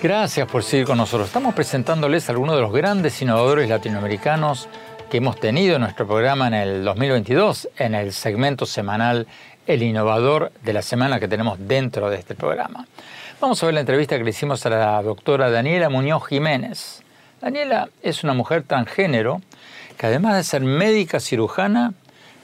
Gracias 0.00 0.48
por 0.48 0.62
seguir 0.62 0.86
con 0.86 0.96
nosotros. 0.96 1.26
Estamos 1.26 1.54
presentándoles 1.54 2.28
a 2.28 2.32
algunos 2.32 2.54
de 2.54 2.62
los 2.62 2.72
grandes 2.72 3.20
innovadores 3.20 3.68
latinoamericanos 3.68 4.68
que 5.10 5.16
hemos 5.16 5.40
tenido 5.40 5.74
en 5.74 5.82
nuestro 5.82 6.06
programa 6.06 6.46
en 6.46 6.54
el 6.54 6.84
2022, 6.84 7.68
en 7.78 7.94
el 7.94 8.12
segmento 8.12 8.64
semanal 8.64 9.26
el 9.68 9.82
Innovador 9.82 10.50
de 10.64 10.72
la 10.72 10.80
semana 10.80 11.20
que 11.20 11.28
tenemos 11.28 11.58
dentro 11.60 12.08
de 12.08 12.16
este 12.16 12.34
programa. 12.34 12.86
Vamos 13.38 13.62
a 13.62 13.66
ver 13.66 13.74
la 13.74 13.80
entrevista 13.80 14.16
que 14.16 14.24
le 14.24 14.30
hicimos 14.30 14.64
a 14.64 14.70
la 14.70 15.02
doctora 15.02 15.50
Daniela 15.50 15.90
Muñoz 15.90 16.26
Jiménez. 16.26 17.02
Daniela 17.42 17.90
es 18.02 18.24
una 18.24 18.32
mujer 18.32 18.62
transgénero 18.62 19.42
que 19.98 20.06
además 20.06 20.36
de 20.36 20.44
ser 20.44 20.62
médica 20.62 21.20
cirujana, 21.20 21.92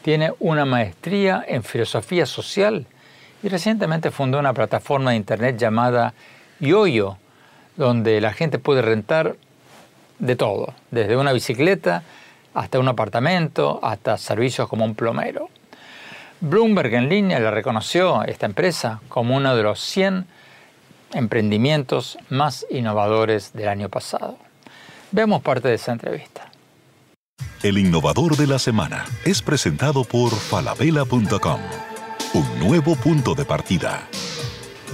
tiene 0.03 0.35
una 0.39 0.67
maestría 0.67 1.43
en 1.49 1.63
filosofía 1.63 2.27
social 2.27 2.85
y 3.43 3.49
recientemente 3.49 4.11
fundó 4.11 4.39
una 4.39 4.53
plataforma 4.53 5.13
de 5.13 5.17
internet 5.17 5.57
llamada 5.57 6.13
Yoyo, 6.61 7.17
donde 7.77 8.21
la 8.21 8.35
gente 8.35 8.59
puede 8.59 8.83
rentar 8.83 9.37
de 10.19 10.37
todo, 10.37 10.75
desde 10.91 11.17
una 11.17 11.33
bicicleta 11.33 12.03
hasta 12.53 12.79
un 12.79 12.89
apartamento, 12.89 13.81
hasta 13.83 14.19
servicios 14.19 14.69
como 14.69 14.85
un 14.85 14.95
plomero. 14.95 15.49
Bloomberg 16.41 16.95
en 16.95 17.09
línea 17.09 17.41
le 17.41 17.51
reconoció 17.51 18.23
esta 18.25 18.47
empresa 18.47 19.01
como 19.09 19.37
uno 19.37 19.57
de 19.57 19.63
los 19.63 19.81
100 19.81 20.27
emprendimientos 21.15 22.19
más 22.29 22.67
innovadores 22.71 23.53
del 23.53 23.69
año 23.69 23.89
pasado. 23.89 24.39
Veamos 25.13 25.43
parte 25.43 25.69
de 25.69 25.75
esa 25.75 25.93
entrevista. 25.93 26.51
El 27.63 27.79
innovador 27.79 28.37
de 28.37 28.47
la 28.47 28.59
semana 28.59 29.07
es 29.25 29.41
presentado 29.41 30.05
por 30.05 30.31
falabella.com, 30.31 31.61
un 32.35 32.59
nuevo 32.59 32.95
punto 32.97 33.35
de 33.35 33.45
partida. 33.45 34.03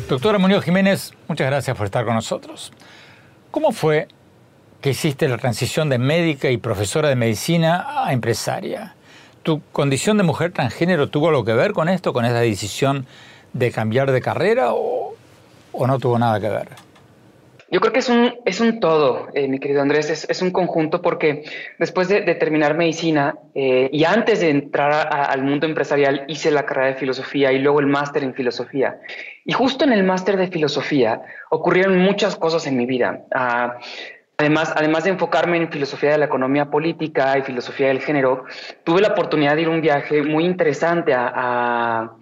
Doctora 0.09 0.39
Muñoz 0.39 0.65
Jiménez, 0.65 1.13
muchas 1.27 1.47
gracias 1.47 1.77
por 1.77 1.87
estar 1.87 2.05
con 2.05 2.15
nosotros. 2.15 2.73
¿Cómo 3.51 3.73
fue 3.73 4.09
que 4.81 4.91
hiciste 4.91 5.29
la 5.29 5.39
transición 5.39 5.89
de 5.89 5.99
médica 5.99 6.51
y 6.51 6.59
profesora 6.59 7.09
de 7.09 7.17
medicina 7.17 8.05
a 8.05 8.13
empresaria? 8.13 8.95
¿Tu 9.43 9.63
condición 9.73 10.19
de 10.19 10.23
mujer 10.23 10.53
transgénero 10.53 11.09
tuvo 11.09 11.29
algo 11.29 11.45
que 11.45 11.55
ver 11.55 11.73
con 11.73 11.89
esto, 11.89 12.13
con 12.13 12.25
esa 12.25 12.41
decisión 12.41 13.07
de 13.53 13.71
cambiar 13.71 14.13
de 14.13 14.21
carrera 14.21 14.73
o, 14.73 15.15
no 15.73 15.99
tuvo 15.99 16.19
nada 16.19 16.39
que 16.41 16.49
ver? 16.49 16.69
Yo 17.73 17.81
creo 17.81 17.93
que 17.93 18.01
es 18.01 18.09
un, 18.09 18.35
es 18.45 18.61
un 18.61 18.81
todo, 18.81 19.29
eh, 19.33 19.47
mi 19.47 19.61
querido 19.61 19.81
Andrés, 19.81 20.11
es, 20.11 20.29
es, 20.29 20.43
un 20.43 20.51
conjunto 20.51 21.01
porque 21.01 21.45
después 21.79 22.09
de, 22.09 22.23
terminar 22.35 22.77
medicina 22.77 23.37
eh, 23.55 23.89
y 23.93 24.03
antes 24.03 24.41
de 24.41 24.51
entrar 24.51 25.09
al 25.13 25.45
mundo 25.45 25.67
empresarial 25.67 26.25
hice 26.27 26.51
la 26.51 26.67
carrera 26.67 26.89
de 26.89 26.95
filosofía 26.97 27.53
y 27.53 27.61
luego 27.61 27.79
el 27.79 27.87
máster 27.87 28.25
en 28.25 28.35
filosofía. 28.35 29.01
Y 29.45 29.53
justo 29.53 29.85
en 29.85 29.93
el 29.93 30.03
máster 30.03 30.37
de 30.37 30.49
filosofía 30.49 31.23
ocurrieron 31.49 31.97
muchas 31.99 32.35
cosas 32.35 32.67
en 32.67 32.77
mi 32.77 32.87
vida. 32.87 33.23
Uh, 33.33 33.81
Además, 34.41 34.73
además 34.75 35.05
de 35.05 35.11
enfocarme 35.11 35.59
en 35.59 35.71
filosofía 35.71 36.13
de 36.13 36.19
la 36.19 36.25
economía 36.25 36.71
política 36.71 37.37
y 37.37 37.43
filosofía 37.43 37.89
del 37.89 38.01
género, 38.01 38.45
tuve 38.85 39.03
la 39.03 39.09
oportunidad 39.09 39.55
de 39.55 39.61
ir 39.61 39.69
un 39.69 39.83
viaje 39.83 40.23
muy 40.23 40.47
interesante 40.47 41.13
a, 41.13 41.31
a 41.35 42.17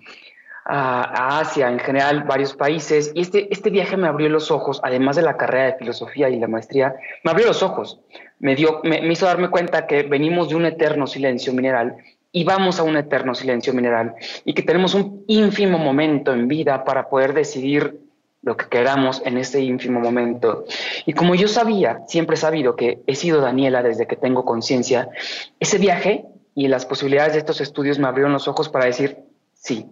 a, 0.71 1.39
Asia, 1.39 1.71
en 1.71 1.79
general, 1.79 2.25
varios 2.25 2.55
países. 2.55 3.13
Y 3.15 3.23
este, 3.23 3.49
este 3.51 3.71
viaje 3.71 3.97
me 3.97 4.09
abrió 4.09 4.29
los 4.29 4.51
ojos, 4.51 4.81
además 4.83 5.15
de 5.15 5.23
la 5.23 5.37
carrera 5.37 5.67
de 5.67 5.79
filosofía 5.79 6.29
y 6.29 6.41
la 6.41 6.49
maestría, 6.49 6.95
me 7.23 7.31
abrió 7.31 7.47
los 7.47 7.63
ojos. 7.63 8.01
Me, 8.41 8.57
dio, 8.57 8.81
me, 8.83 9.01
me 9.01 9.13
hizo 9.13 9.25
darme 9.25 9.49
cuenta 9.49 9.87
que 9.87 10.03
venimos 10.03 10.49
de 10.49 10.57
un 10.57 10.67
eterno 10.67 11.07
silencio 11.07 11.53
mineral 11.55 11.97
y 12.33 12.43
vamos 12.45 12.81
a 12.81 12.83
un 12.83 12.97
eterno 12.97 13.35
silencio 13.35 13.73
mineral 13.73 14.15
y 14.45 14.53
que 14.53 14.63
tenemos 14.63 14.95
un 14.95 15.25
ínfimo 15.29 15.79
momento 15.79 16.35
en 16.35 16.49
vida 16.49 16.85
para 16.85 17.09
poder 17.09 17.33
decidir 17.33 18.08
lo 18.43 18.57
que 18.57 18.67
queramos 18.67 19.23
en 19.25 19.37
ese 19.39 19.61
ínfimo 19.61 20.01
momento. 20.01 20.65
Y 21.07 21.13
como 21.13 21.35
yo 21.35 21.49
sabía, 21.49 22.01
siempre 22.07 22.35
he 22.35 22.39
sabido 22.39 22.77
que 22.77 23.03
he 23.07 23.15
sido 23.15 23.41
Daniela 23.41 23.83
desde 23.83 24.07
que 24.07 24.17
tengo 24.17 24.45
conciencia, 24.45 25.09
ese 25.59 25.79
viaje 25.79 26.25
y 26.55 26.69
las 26.69 26.87
posibilidades 26.87 27.35
de 27.35 27.41
estos 27.41 27.61
estudios 27.61 27.99
me 27.99 28.07
abrieron 28.07 28.33
los 28.33 28.49
ojos 28.49 28.69
para 28.69 28.87
decir, 28.87 29.19
sí, 29.55 29.87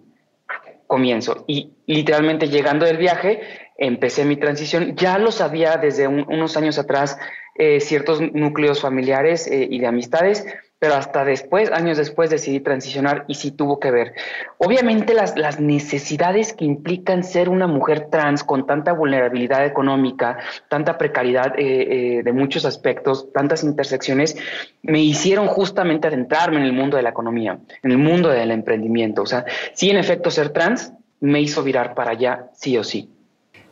comienzo. 0.87 1.45
Y 1.47 1.73
literalmente 1.87 2.49
llegando 2.49 2.87
del 2.87 2.97
viaje, 2.97 3.41
empecé 3.77 4.25
mi 4.25 4.37
transición. 4.37 4.97
Ya 4.97 5.19
lo 5.19 5.33
sabía 5.33 5.77
desde 5.77 6.07
un, 6.07 6.25
unos 6.29 6.57
años 6.57 6.79
atrás, 6.79 7.19
eh, 7.57 7.81
ciertos 7.81 8.21
núcleos 8.21 8.81
familiares 8.81 9.47
eh, 9.47 9.67
y 9.71 9.79
de 9.79 9.87
amistades, 9.87 10.45
pero 10.79 10.95
hasta 10.95 11.25
después, 11.25 11.73
años 11.73 11.97
después, 11.97 12.29
decidí 12.29 12.61
transicionar 12.61 13.25
y 13.29 13.35
sí 13.35 13.51
tuvo 13.51 13.81
que 13.81 13.91
ver. 13.91 14.13
Obviamente 14.59 15.15
las, 15.15 15.37
las 15.37 15.59
necesidades 15.59 16.53
que 16.53 16.67
implican 16.67 17.25
ser 17.25 17.49
una 17.49 17.67
mujer 17.67 18.09
trans 18.11 18.45
con 18.45 18.67
tanta 18.67 18.93
vulnerabilidad 18.93 19.65
económica, 19.65 20.39
tanta 20.69 20.99
precariedad 20.99 21.59
eh, 21.59 22.19
eh, 22.19 22.23
de 22.23 22.33
muchos 22.33 22.67
aspectos, 22.67 23.33
tantas 23.33 23.65
intersecciones, 23.65 24.37
me 24.83 25.01
hicieron 25.01 25.47
justamente 25.47 26.09
adentrarme 26.09 26.59
en 26.59 26.65
el 26.65 26.73
mundo 26.73 26.99
de 26.99 27.03
la 27.03 27.11
economía, 27.11 27.59
en 27.83 27.91
el 27.91 27.99
mundo 27.99 28.29
del 28.29 28.51
emprendimiento. 28.51 29.23
O 29.23 29.27
sea, 29.27 29.47
sí, 29.73 29.89
en 29.89 29.97
efecto, 29.97 30.31
ser 30.31 30.51
trans 30.51 30.93
me 31.21 31.41
hizo 31.41 31.63
virar 31.63 31.95
para 31.95 32.11
allá, 32.11 32.51
sí 32.55 32.77
o 32.77 32.85
sí. 32.85 33.09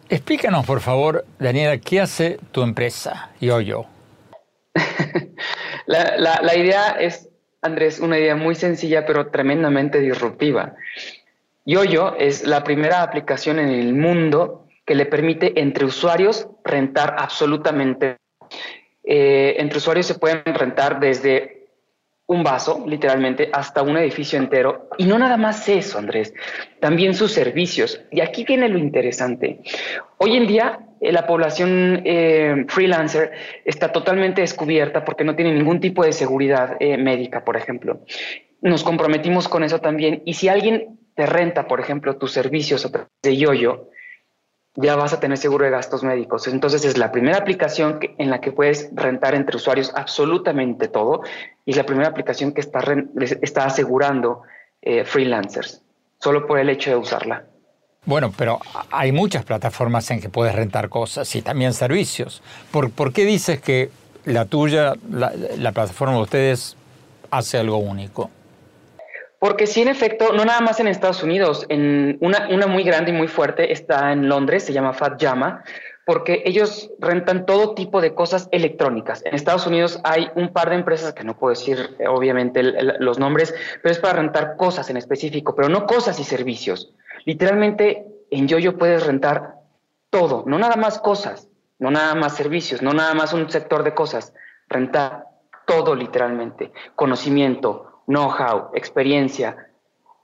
Explícanos, 0.08 0.64
por 0.64 0.80
favor, 0.80 1.24
Daniela, 1.38 1.78
¿qué 1.78 2.00
hace 2.00 2.38
tu 2.50 2.62
empresa, 2.62 3.30
YoYo? 3.40 3.86
La, 6.18 6.56
idea 6.56 6.96
es, 6.98 7.28
Andrés, 7.62 8.00
una 8.00 8.18
idea 8.18 8.36
muy 8.36 8.54
sencilla 8.54 9.06
pero 9.06 9.28
tremendamente 9.28 10.00
disruptiva. 10.00 10.74
YoYo 11.64 12.16
es 12.16 12.46
la 12.46 12.62
primera 12.62 13.02
aplicación 13.02 13.58
en 13.58 13.70
el 13.70 13.94
mundo 13.94 14.66
que 14.84 14.94
le 14.94 15.06
permite 15.06 15.58
entre 15.60 15.86
usuarios 15.86 16.48
rentar 16.62 17.16
absolutamente. 17.18 18.18
Eh, 19.02 19.56
entre 19.58 19.78
usuarios 19.78 20.06
se 20.06 20.14
pueden 20.14 20.42
rentar 20.44 21.00
desde 21.00 21.63
un 22.26 22.42
vaso, 22.42 22.84
literalmente, 22.86 23.50
hasta 23.52 23.82
un 23.82 23.96
edificio 23.98 24.38
entero. 24.38 24.88
Y 24.96 25.04
no 25.04 25.18
nada 25.18 25.36
más 25.36 25.68
eso, 25.68 25.98
Andrés, 25.98 26.32
también 26.80 27.14
sus 27.14 27.32
servicios. 27.32 28.00
Y 28.10 28.20
aquí 28.20 28.44
viene 28.44 28.68
lo 28.68 28.78
interesante. 28.78 29.60
Hoy 30.18 30.36
en 30.36 30.46
día 30.46 30.80
eh, 31.00 31.12
la 31.12 31.26
población 31.26 32.02
eh, 32.04 32.64
freelancer 32.68 33.32
está 33.64 33.92
totalmente 33.92 34.40
descubierta 34.40 35.04
porque 35.04 35.24
no 35.24 35.36
tiene 35.36 35.52
ningún 35.52 35.80
tipo 35.80 36.04
de 36.04 36.12
seguridad 36.12 36.76
eh, 36.80 36.96
médica, 36.96 37.44
por 37.44 37.56
ejemplo. 37.56 38.00
Nos 38.62 38.82
comprometimos 38.82 39.48
con 39.48 39.62
eso 39.62 39.80
también. 39.80 40.22
Y 40.24 40.34
si 40.34 40.48
alguien 40.48 40.98
te 41.14 41.26
renta, 41.26 41.68
por 41.68 41.80
ejemplo, 41.80 42.16
tus 42.16 42.32
servicios 42.32 42.90
de 43.22 43.36
YoYo, 43.36 43.90
ya 44.76 44.96
vas 44.96 45.12
a 45.12 45.20
tener 45.20 45.38
seguro 45.38 45.64
de 45.64 45.70
gastos 45.70 46.02
médicos. 46.02 46.48
Entonces 46.48 46.84
es 46.84 46.98
la 46.98 47.12
primera 47.12 47.38
aplicación 47.38 48.00
en 48.18 48.30
la 48.30 48.40
que 48.40 48.52
puedes 48.52 48.90
rentar 48.92 49.34
entre 49.34 49.56
usuarios 49.56 49.92
absolutamente 49.94 50.88
todo 50.88 51.22
y 51.64 51.72
es 51.72 51.76
la 51.76 51.86
primera 51.86 52.08
aplicación 52.08 52.52
que 52.52 52.60
está, 52.60 52.80
está 53.40 53.66
asegurando 53.66 54.42
eh, 54.82 55.04
freelancers, 55.04 55.82
solo 56.18 56.46
por 56.46 56.58
el 56.58 56.68
hecho 56.68 56.90
de 56.90 56.96
usarla. 56.96 57.44
Bueno, 58.06 58.32
pero 58.36 58.60
hay 58.90 59.12
muchas 59.12 59.44
plataformas 59.44 60.10
en 60.10 60.20
que 60.20 60.28
puedes 60.28 60.54
rentar 60.54 60.88
cosas 60.90 61.34
y 61.36 61.40
también 61.40 61.72
servicios. 61.72 62.42
¿Por, 62.70 62.90
por 62.90 63.12
qué 63.12 63.24
dices 63.24 63.60
que 63.60 63.90
la 64.26 64.44
tuya, 64.44 64.94
la, 65.10 65.32
la 65.56 65.72
plataforma 65.72 66.16
de 66.16 66.22
ustedes, 66.22 66.76
hace 67.30 67.58
algo 67.58 67.78
único? 67.78 68.30
Porque 69.44 69.66
sí, 69.66 69.82
en 69.82 69.88
efecto, 69.88 70.32
no 70.32 70.46
nada 70.46 70.62
más 70.62 70.80
en 70.80 70.86
Estados 70.86 71.22
Unidos, 71.22 71.66
en 71.68 72.16
una, 72.22 72.66
muy 72.66 72.82
grande 72.82 73.10
y 73.10 73.14
muy 73.14 73.28
fuerte 73.28 73.74
está 73.74 74.10
en 74.10 74.26
Londres, 74.26 74.64
se 74.64 74.72
llama 74.72 74.94
Fat 74.94 75.20
Llama, 75.20 75.62
porque 76.06 76.42
ellos 76.46 76.90
rentan 76.98 77.44
todo 77.44 77.74
tipo 77.74 78.00
de 78.00 78.14
cosas 78.14 78.48
electrónicas. 78.52 79.22
En 79.22 79.34
Estados 79.34 79.66
Unidos 79.66 80.00
hay 80.02 80.30
un 80.34 80.48
par 80.48 80.70
de 80.70 80.76
empresas 80.76 81.12
que 81.12 81.24
no 81.24 81.36
puedo 81.36 81.50
decir 81.50 81.94
obviamente 82.08 82.60
el, 82.60 82.74
el, 82.74 82.94
los 83.00 83.18
nombres, 83.18 83.54
pero 83.82 83.92
es 83.92 83.98
para 83.98 84.14
rentar 84.14 84.56
cosas 84.56 84.88
en 84.88 84.96
específico, 84.96 85.54
pero 85.54 85.68
no 85.68 85.84
cosas 85.84 86.18
y 86.18 86.24
servicios. 86.24 86.94
Literalmente 87.26 88.06
en 88.30 88.48
YoYo 88.48 88.78
puedes 88.78 89.04
rentar 89.04 89.56
todo, 90.08 90.44
no 90.46 90.58
nada 90.58 90.76
más 90.76 90.98
cosas, 91.00 91.50
no 91.78 91.90
nada 91.90 92.14
más 92.14 92.34
servicios, 92.34 92.80
no 92.80 92.94
nada 92.94 93.12
más 93.12 93.34
un 93.34 93.50
sector 93.50 93.82
de 93.82 93.92
cosas, 93.92 94.32
rentar 94.70 95.26
todo 95.66 95.94
literalmente, 95.94 96.72
conocimiento, 96.96 97.93
know-how, 98.06 98.70
experiencia. 98.74 99.56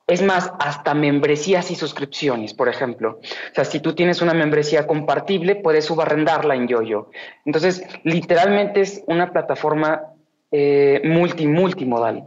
Es 0.06 0.22
más, 0.22 0.52
hasta 0.58 0.92
membresías 0.92 1.70
y 1.70 1.76
suscripciones, 1.76 2.52
por 2.52 2.68
ejemplo. 2.68 3.20
O 3.20 3.54
sea, 3.54 3.64
si 3.64 3.78
tú 3.78 3.94
tienes 3.94 4.20
una 4.20 4.34
membresía 4.34 4.86
compartible, 4.86 5.54
puedes 5.54 5.84
subarrendarla 5.84 6.56
en 6.56 6.66
YoYo. 6.66 7.10
Entonces, 7.44 7.82
literalmente 8.02 8.80
es 8.80 9.04
una 9.06 9.32
plataforma 9.32 10.02
eh, 10.50 11.00
multi, 11.04 11.46
multimodal. 11.46 12.26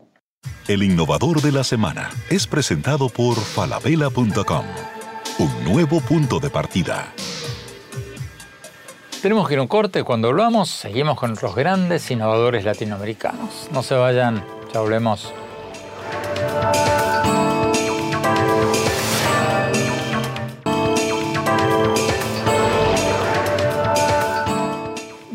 El 0.68 0.84
innovador 0.84 1.42
de 1.42 1.52
la 1.52 1.66
semana 1.66 2.10
es 2.30 2.48
presentado 2.48 3.10
por 3.10 3.36
falabella.com, 3.36 4.66
un 5.40 5.64
nuevo 5.66 6.00
punto 6.00 6.40
de 6.40 6.50
partida. 6.50 7.12
Tenemos 9.22 9.48
que 9.48 9.56
ir 9.56 9.60
a 9.60 9.62
un 9.62 9.68
corte. 9.68 10.04
Cuando 10.04 10.30
hablamos, 10.30 10.70
seguimos 10.70 11.18
con 11.18 11.36
los 11.42 11.56
grandes 11.56 12.10
innovadores 12.12 12.64
latinoamericanos. 12.64 13.70
No 13.74 13.84
se 13.84 13.96
vayan, 13.96 14.44
ya 14.74 14.80
hablemos. 14.80 15.34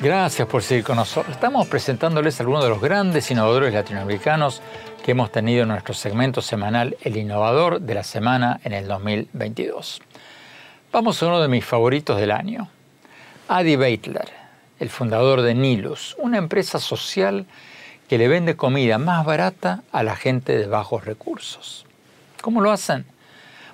Gracias 0.01 0.49
por 0.49 0.63
seguir 0.63 0.85
con 0.85 0.97
nosotros. 0.97 1.35
Estamos 1.35 1.67
presentándoles 1.67 2.41
algunos 2.41 2.63
de 2.63 2.71
los 2.71 2.81
grandes 2.81 3.31
innovadores 3.31 3.75
latinoamericanos 3.75 4.63
que 5.05 5.11
hemos 5.11 5.33
tenido 5.33 5.65
en 5.65 5.69
nuestro 5.69 5.93
segmento 5.93 6.41
semanal 6.41 6.97
El 7.03 7.17
Innovador 7.17 7.81
de 7.81 7.95
la 7.95 8.05
Semana 8.05 8.61
en 8.63 8.73
el 8.75 8.87
2022. 8.87 10.01
Vamos 10.93 11.23
a 11.23 11.27
uno 11.27 11.41
de 11.41 11.49
mis 11.49 11.65
favoritos 11.65 12.19
del 12.21 12.31
año. 12.31 12.69
Adi 13.49 13.77
Beitler, 13.77 14.29
el 14.79 14.89
fundador 14.89 15.43
de 15.43 15.55
Nilus, 15.55 16.15
una 16.19 16.39
empresa 16.39 16.79
social 16.79 17.45
que 18.09 18.19
le 18.19 18.29
vende 18.29 18.57
comida 18.57 18.99
más 18.99 19.25
barata 19.25 19.83
a 19.93 20.03
la 20.03 20.17
gente 20.17 20.57
de 20.57 20.67
bajos 20.67 21.05
recursos. 21.05 21.87
¿Cómo 22.41 22.61
lo 22.61 22.71
hacen? 22.71 23.05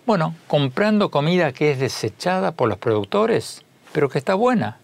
Bueno, 0.06 0.34
comprando 0.48 1.10
comida 1.10 1.52
que 1.52 1.70
es 1.70 1.78
desechada 1.78 2.52
por 2.52 2.68
los 2.68 2.78
productores, 2.78 3.62
pero 3.92 4.08
que 4.08 4.18
está 4.18 4.34
buena 4.34 4.78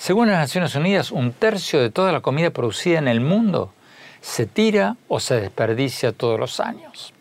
según 0.00 0.28
las 0.28 0.38
Naciones 0.38 0.74
Unidas, 0.76 1.10
un 1.10 1.30
tercio 1.30 1.78
de 1.78 1.90
toda 1.90 2.10
la 2.10 2.22
comida 2.22 2.48
producida 2.48 2.98
en 2.98 3.06
el 3.06 3.20
mundo 3.20 3.74
se 4.22 4.46
tira 4.46 4.96
o 5.08 5.20
se 5.20 5.38
desperdicia 5.38 6.12
todos 6.12 6.40
los 6.40 6.58
años. 6.58 7.12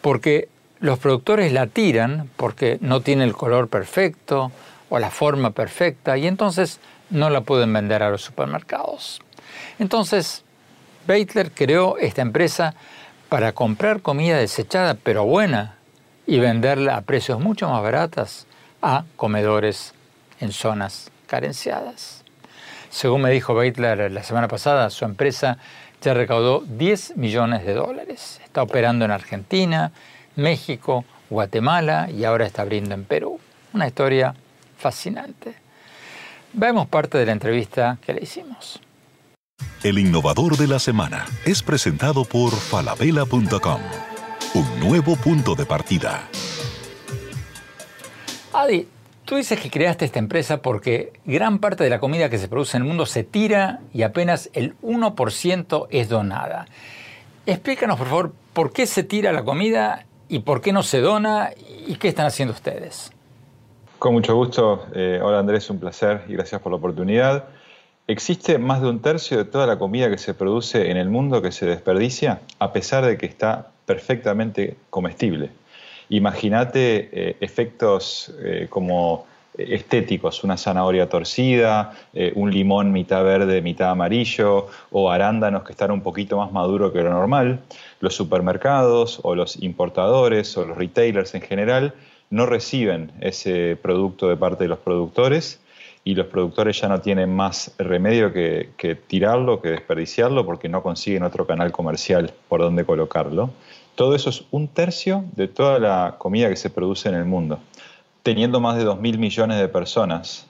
Porque 0.00 0.48
los 0.80 0.98
productores 0.98 1.52
la 1.52 1.68
tiran 1.68 2.28
porque 2.36 2.78
no 2.80 3.00
tiene 3.00 3.22
el 3.22 3.34
color 3.34 3.68
perfecto 3.68 4.50
o 4.88 4.98
la 4.98 5.10
forma 5.10 5.52
perfecta 5.52 6.18
y 6.18 6.26
entonces 6.26 6.80
no 7.10 7.30
la 7.30 7.42
pueden 7.42 7.72
vender 7.72 8.02
a 8.02 8.10
los 8.10 8.22
supermercados. 8.22 9.20
Entonces, 9.78 10.42
Beitler 11.06 11.50
creó 11.52 11.98
esta 11.98 12.22
empresa 12.22 12.74
para 13.28 13.52
comprar 13.52 14.02
comida 14.02 14.38
desechada 14.38 14.94
pero 14.94 15.24
buena 15.24 15.76
y 16.26 16.38
venderla 16.38 16.96
a 16.96 17.02
precios 17.02 17.40
mucho 17.40 17.68
más 17.68 17.82
baratas 17.82 18.46
a 18.82 19.04
comedores 19.16 19.94
en 20.40 20.52
zonas 20.52 21.10
carenciadas. 21.26 22.24
Según 22.90 23.22
me 23.22 23.30
dijo 23.30 23.54
Beitler 23.54 24.10
la 24.10 24.22
semana 24.22 24.48
pasada, 24.48 24.90
su 24.90 25.04
empresa 25.04 25.58
ya 26.02 26.14
recaudó 26.14 26.60
10 26.66 27.16
millones 27.16 27.64
de 27.64 27.74
dólares. 27.74 28.40
Está 28.44 28.62
operando 28.62 29.04
en 29.04 29.10
Argentina, 29.10 29.92
México, 30.36 31.04
Guatemala 31.28 32.08
y 32.10 32.24
ahora 32.24 32.46
está 32.46 32.62
abriendo 32.62 32.94
en 32.94 33.04
Perú. 33.04 33.38
Una 33.72 33.86
historia 33.86 34.34
fascinante. 34.76 35.54
Vemos 36.52 36.88
parte 36.88 37.18
de 37.18 37.26
la 37.26 37.32
entrevista 37.32 37.98
que 38.04 38.14
le 38.14 38.22
hicimos. 38.22 38.80
El 39.82 39.98
innovador 39.98 40.56
de 40.56 40.66
la 40.66 40.78
semana 40.78 41.26
es 41.44 41.62
presentado 41.62 42.24
por 42.24 42.52
falabella.com, 42.52 43.80
un 44.54 44.80
nuevo 44.80 45.16
punto 45.16 45.54
de 45.54 45.66
partida. 45.66 46.28
Adi, 48.52 48.86
Tú 49.30 49.36
dices 49.36 49.60
que 49.60 49.70
creaste 49.70 50.04
esta 50.04 50.18
empresa 50.18 50.60
porque 50.60 51.12
gran 51.24 51.60
parte 51.60 51.84
de 51.84 51.90
la 51.90 52.00
comida 52.00 52.28
que 52.28 52.36
se 52.36 52.48
produce 52.48 52.76
en 52.76 52.82
el 52.82 52.88
mundo 52.88 53.06
se 53.06 53.22
tira 53.22 53.78
y 53.94 54.02
apenas 54.02 54.50
el 54.54 54.74
1% 54.80 55.86
es 55.88 56.08
donada. 56.08 56.66
Explícanos, 57.46 57.96
por 57.96 58.08
favor, 58.08 58.32
por 58.52 58.72
qué 58.72 58.86
se 58.86 59.04
tira 59.04 59.30
la 59.30 59.44
comida 59.44 60.04
y 60.28 60.40
por 60.40 60.60
qué 60.60 60.72
no 60.72 60.82
se 60.82 61.00
dona 61.00 61.50
y 61.86 61.94
qué 61.94 62.08
están 62.08 62.26
haciendo 62.26 62.52
ustedes. 62.52 63.12
Con 64.00 64.14
mucho 64.14 64.34
gusto. 64.34 64.86
Eh, 64.96 65.20
hola 65.22 65.38
Andrés, 65.38 65.70
un 65.70 65.78
placer 65.78 66.24
y 66.26 66.32
gracias 66.32 66.60
por 66.60 66.72
la 66.72 66.78
oportunidad. 66.78 67.44
Existe 68.10 68.58
más 68.58 68.82
de 68.82 68.88
un 68.88 68.98
tercio 68.98 69.38
de 69.38 69.44
toda 69.44 69.68
la 69.68 69.78
comida 69.78 70.10
que 70.10 70.18
se 70.18 70.34
produce 70.34 70.90
en 70.90 70.96
el 70.96 71.08
mundo 71.08 71.40
que 71.42 71.52
se 71.52 71.64
desperdicia, 71.64 72.40
a 72.58 72.72
pesar 72.72 73.06
de 73.06 73.16
que 73.16 73.26
está 73.26 73.68
perfectamente 73.86 74.76
comestible. 74.90 75.50
Imagínate 76.08 77.08
eh, 77.12 77.36
efectos 77.40 78.34
eh, 78.42 78.66
como 78.68 79.26
estéticos, 79.56 80.42
una 80.42 80.56
zanahoria 80.56 81.08
torcida, 81.08 81.92
eh, 82.12 82.32
un 82.34 82.50
limón 82.50 82.90
mitad 82.90 83.22
verde, 83.22 83.62
mitad 83.62 83.90
amarillo, 83.90 84.66
o 84.90 85.08
arándanos 85.08 85.62
que 85.62 85.70
están 85.70 85.92
un 85.92 86.00
poquito 86.00 86.36
más 86.36 86.50
maduros 86.50 86.92
que 86.92 87.02
lo 87.02 87.10
normal. 87.10 87.60
Los 88.00 88.16
supermercados 88.16 89.20
o 89.22 89.36
los 89.36 89.62
importadores 89.62 90.56
o 90.56 90.64
los 90.64 90.76
retailers 90.76 91.36
en 91.36 91.42
general 91.42 91.94
no 92.28 92.46
reciben 92.46 93.12
ese 93.20 93.78
producto 93.80 94.28
de 94.28 94.36
parte 94.36 94.64
de 94.64 94.68
los 94.68 94.80
productores 94.80 95.59
y 96.04 96.14
los 96.14 96.26
productores 96.26 96.80
ya 96.80 96.88
no 96.88 97.00
tienen 97.00 97.34
más 97.34 97.74
remedio 97.78 98.32
que, 98.32 98.70
que 98.76 98.94
tirarlo, 98.94 99.60
que 99.60 99.70
desperdiciarlo, 99.70 100.46
porque 100.46 100.68
no 100.68 100.82
consiguen 100.82 101.22
otro 101.22 101.46
canal 101.46 101.72
comercial 101.72 102.32
por 102.48 102.60
donde 102.60 102.84
colocarlo. 102.84 103.50
Todo 103.94 104.14
eso 104.14 104.30
es 104.30 104.44
un 104.50 104.68
tercio 104.68 105.24
de 105.36 105.48
toda 105.48 105.78
la 105.78 106.14
comida 106.18 106.48
que 106.48 106.56
se 106.56 106.70
produce 106.70 107.08
en 107.08 107.16
el 107.16 107.26
mundo. 107.26 107.58
Teniendo 108.22 108.60
más 108.60 108.76
de 108.76 108.86
2.000 108.86 109.18
millones 109.18 109.58
de 109.58 109.68
personas 109.68 110.46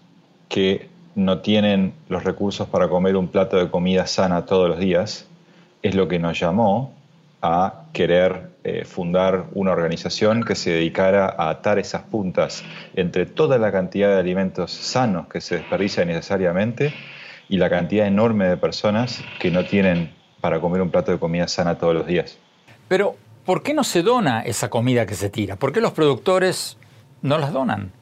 que 0.48 0.88
no 1.14 1.38
tienen 1.38 1.92
los 2.08 2.24
recursos 2.24 2.68
para 2.68 2.88
comer 2.88 3.16
un 3.16 3.28
plato 3.28 3.56
de 3.56 3.70
comida 3.70 4.06
sana 4.06 4.46
todos 4.46 4.68
los 4.68 4.78
días, 4.78 5.26
es 5.82 5.94
lo 5.94 6.08
que 6.08 6.18
nos 6.18 6.38
llamó 6.38 6.92
a 7.42 7.84
querer 7.92 8.49
eh, 8.62 8.84
fundar 8.84 9.46
una 9.54 9.72
organización 9.72 10.42
que 10.44 10.54
se 10.54 10.70
dedicara 10.70 11.26
a 11.26 11.48
atar 11.48 11.78
esas 11.78 12.02
puntas 12.02 12.62
entre 12.94 13.24
toda 13.24 13.56
la 13.56 13.72
cantidad 13.72 14.08
de 14.08 14.18
alimentos 14.18 14.70
sanos 14.70 15.28
que 15.28 15.40
se 15.40 15.56
desperdician 15.56 16.08
necesariamente 16.08 16.92
y 17.48 17.56
la 17.56 17.70
cantidad 17.70 18.06
enorme 18.06 18.48
de 18.48 18.56
personas 18.56 19.24
que 19.38 19.50
no 19.50 19.64
tienen 19.64 20.14
para 20.40 20.60
comer 20.60 20.82
un 20.82 20.90
plato 20.90 21.10
de 21.10 21.18
comida 21.18 21.48
sana 21.48 21.78
todos 21.78 21.94
los 21.94 22.06
días. 22.06 22.38
Pero 22.86 23.16
¿por 23.44 23.62
qué 23.62 23.72
no 23.72 23.82
se 23.82 24.02
dona 24.02 24.42
esa 24.42 24.68
comida 24.68 25.06
que 25.06 25.14
se 25.14 25.30
tira? 25.30 25.56
¿Por 25.56 25.72
qué 25.72 25.80
los 25.80 25.92
productores 25.92 26.76
no 27.22 27.38
las 27.38 27.52
donan? 27.52 27.92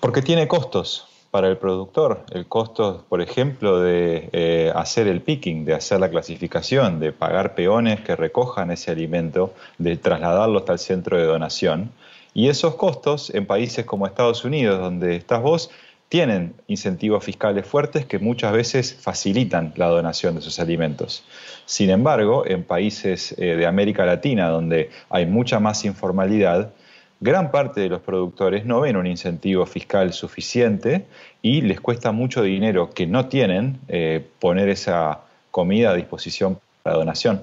Porque 0.00 0.20
tiene 0.20 0.48
costos 0.48 1.11
para 1.32 1.48
el 1.48 1.56
productor. 1.56 2.26
El 2.30 2.46
costo, 2.46 3.06
por 3.08 3.22
ejemplo, 3.22 3.80
de 3.80 4.28
eh, 4.32 4.70
hacer 4.74 5.08
el 5.08 5.22
picking, 5.22 5.64
de 5.64 5.72
hacer 5.72 5.98
la 5.98 6.10
clasificación, 6.10 7.00
de 7.00 7.10
pagar 7.10 7.54
peones 7.54 8.02
que 8.02 8.14
recojan 8.14 8.70
ese 8.70 8.90
alimento, 8.90 9.54
de 9.78 9.96
trasladarlo 9.96 10.58
hasta 10.58 10.74
el 10.74 10.78
centro 10.78 11.16
de 11.16 11.24
donación. 11.24 11.90
Y 12.34 12.48
esos 12.48 12.74
costos 12.74 13.34
en 13.34 13.46
países 13.46 13.86
como 13.86 14.06
Estados 14.06 14.44
Unidos, 14.44 14.78
donde 14.78 15.16
estás 15.16 15.40
vos, 15.40 15.70
tienen 16.10 16.54
incentivos 16.66 17.24
fiscales 17.24 17.66
fuertes 17.66 18.04
que 18.04 18.18
muchas 18.18 18.52
veces 18.52 18.94
facilitan 19.00 19.72
la 19.76 19.86
donación 19.86 20.34
de 20.34 20.40
esos 20.40 20.60
alimentos. 20.60 21.24
Sin 21.64 21.88
embargo, 21.88 22.44
en 22.46 22.62
países 22.62 23.34
eh, 23.38 23.56
de 23.56 23.66
América 23.66 24.04
Latina, 24.04 24.50
donde 24.50 24.90
hay 25.08 25.24
mucha 25.24 25.60
más 25.60 25.86
informalidad, 25.86 26.74
gran 27.22 27.52
parte 27.52 27.80
de 27.80 27.88
los 27.88 28.00
productores 28.00 28.66
no 28.66 28.80
ven 28.80 28.96
un 28.96 29.06
incentivo 29.06 29.64
fiscal 29.64 30.12
suficiente 30.12 31.06
y 31.40 31.60
les 31.60 31.80
cuesta 31.80 32.10
mucho 32.10 32.42
dinero 32.42 32.90
que 32.90 33.06
no 33.06 33.26
tienen 33.26 33.78
eh, 33.86 34.26
poner 34.40 34.68
esa 34.68 35.20
comida 35.52 35.90
a 35.90 35.94
disposición 35.94 36.58
para 36.82 36.96
donación. 36.96 37.40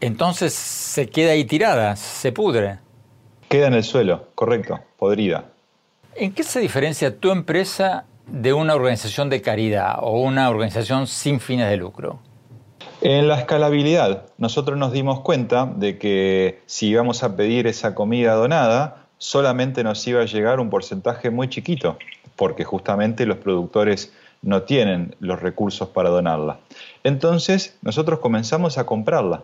Entonces 0.00 0.52
se 0.52 1.08
queda 1.08 1.32
ahí 1.32 1.44
tirada, 1.44 1.94
se 1.94 2.32
pudre. 2.32 2.78
Queda 3.48 3.68
en 3.68 3.74
el 3.74 3.84
suelo, 3.84 4.28
correcto, 4.34 4.80
podrida. 4.98 5.44
¿En 6.16 6.32
qué 6.32 6.42
se 6.42 6.58
diferencia 6.58 7.16
tu 7.16 7.30
empresa 7.30 8.06
de 8.26 8.52
una 8.52 8.74
organización 8.74 9.30
de 9.30 9.40
caridad 9.42 9.96
o 10.00 10.20
una 10.22 10.50
organización 10.50 11.06
sin 11.06 11.38
fines 11.38 11.70
de 11.70 11.76
lucro? 11.76 12.18
En 13.00 13.28
la 13.28 13.38
escalabilidad, 13.38 14.26
nosotros 14.38 14.76
nos 14.78 14.90
dimos 14.90 15.20
cuenta 15.20 15.66
de 15.66 15.98
que 15.98 16.62
si 16.66 16.88
íbamos 16.88 17.22
a 17.22 17.36
pedir 17.36 17.66
esa 17.66 17.94
comida 17.94 18.32
donada, 18.34 19.03
solamente 19.18 19.84
nos 19.84 20.06
iba 20.06 20.22
a 20.22 20.26
llegar 20.26 20.60
un 20.60 20.70
porcentaje 20.70 21.30
muy 21.30 21.48
chiquito, 21.48 21.98
porque 22.36 22.64
justamente 22.64 23.26
los 23.26 23.38
productores 23.38 24.12
no 24.42 24.62
tienen 24.62 25.16
los 25.20 25.40
recursos 25.40 25.88
para 25.88 26.10
donarla. 26.10 26.58
Entonces, 27.02 27.76
nosotros 27.82 28.18
comenzamos 28.20 28.78
a 28.78 28.86
comprarla 28.86 29.42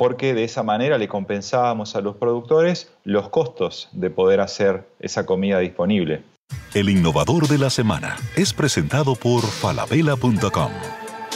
porque 0.00 0.32
de 0.32 0.44
esa 0.44 0.62
manera 0.62 0.96
le 0.96 1.08
compensábamos 1.08 1.94
a 1.94 2.00
los 2.00 2.16
productores 2.16 2.90
los 3.04 3.28
costos 3.28 3.90
de 3.92 4.08
poder 4.08 4.40
hacer 4.40 4.88
esa 4.98 5.26
comida 5.26 5.58
disponible. 5.58 6.22
El 6.72 6.88
innovador 6.88 7.46
de 7.48 7.58
la 7.58 7.68
semana 7.68 8.16
es 8.34 8.54
presentado 8.54 9.14
por 9.14 9.42
falabella.com, 9.42 10.72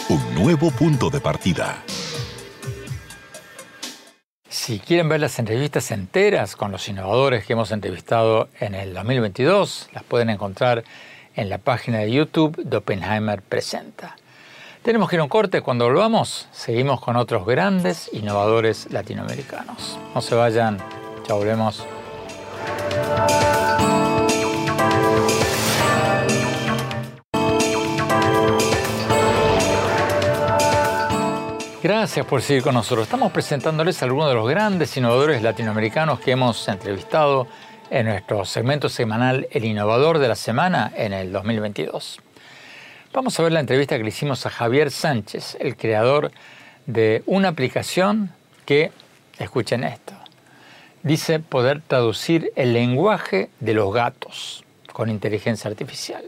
un 0.08 0.34
nuevo 0.34 0.70
punto 0.70 1.10
de 1.10 1.20
partida. 1.20 1.84
Si 4.64 4.78
quieren 4.78 5.10
ver 5.10 5.20
las 5.20 5.38
entrevistas 5.38 5.90
enteras 5.90 6.56
con 6.56 6.72
los 6.72 6.88
innovadores 6.88 7.44
que 7.44 7.52
hemos 7.52 7.70
entrevistado 7.70 8.48
en 8.60 8.74
el 8.74 8.94
2022, 8.94 9.90
las 9.92 10.04
pueden 10.04 10.30
encontrar 10.30 10.84
en 11.36 11.50
la 11.50 11.58
página 11.58 11.98
de 11.98 12.10
YouTube 12.10 12.56
de 12.56 12.78
Oppenheimer 12.78 13.42
Presenta. 13.42 14.16
Tenemos 14.82 15.10
que 15.10 15.16
ir 15.16 15.20
a 15.20 15.24
un 15.24 15.28
corte. 15.28 15.60
Cuando 15.60 15.84
volvamos, 15.84 16.48
seguimos 16.50 17.02
con 17.02 17.16
otros 17.16 17.44
grandes 17.44 18.08
innovadores 18.14 18.90
latinoamericanos. 18.90 19.98
No 20.14 20.22
se 20.22 20.34
vayan. 20.34 20.78
Ya 21.28 21.34
volvemos. 21.34 21.84
Gracias 31.84 32.24
por 32.24 32.40
seguir 32.40 32.62
con 32.62 32.72
nosotros. 32.72 33.06
Estamos 33.06 33.30
presentándoles 33.30 34.00
a 34.00 34.06
algunos 34.06 34.30
de 34.30 34.34
los 34.34 34.48
grandes 34.48 34.96
innovadores 34.96 35.42
latinoamericanos 35.42 36.18
que 36.18 36.30
hemos 36.30 36.66
entrevistado 36.66 37.46
en 37.90 38.06
nuestro 38.06 38.46
segmento 38.46 38.88
semanal 38.88 39.46
El 39.50 39.66
Innovador 39.66 40.18
de 40.18 40.28
la 40.28 40.34
Semana 40.34 40.90
en 40.96 41.12
el 41.12 41.30
2022. 41.30 42.20
Vamos 43.12 43.38
a 43.38 43.42
ver 43.42 43.52
la 43.52 43.60
entrevista 43.60 43.98
que 43.98 44.02
le 44.02 44.08
hicimos 44.08 44.46
a 44.46 44.50
Javier 44.50 44.90
Sánchez, 44.90 45.58
el 45.60 45.76
creador 45.76 46.32
de 46.86 47.22
una 47.26 47.48
aplicación 47.48 48.32
que, 48.64 48.90
escuchen 49.38 49.84
esto, 49.84 50.14
dice 51.02 51.38
poder 51.38 51.82
traducir 51.86 52.50
el 52.56 52.72
lenguaje 52.72 53.50
de 53.60 53.74
los 53.74 53.92
gatos 53.92 54.64
con 54.90 55.10
inteligencia 55.10 55.68
artificial. 55.68 56.24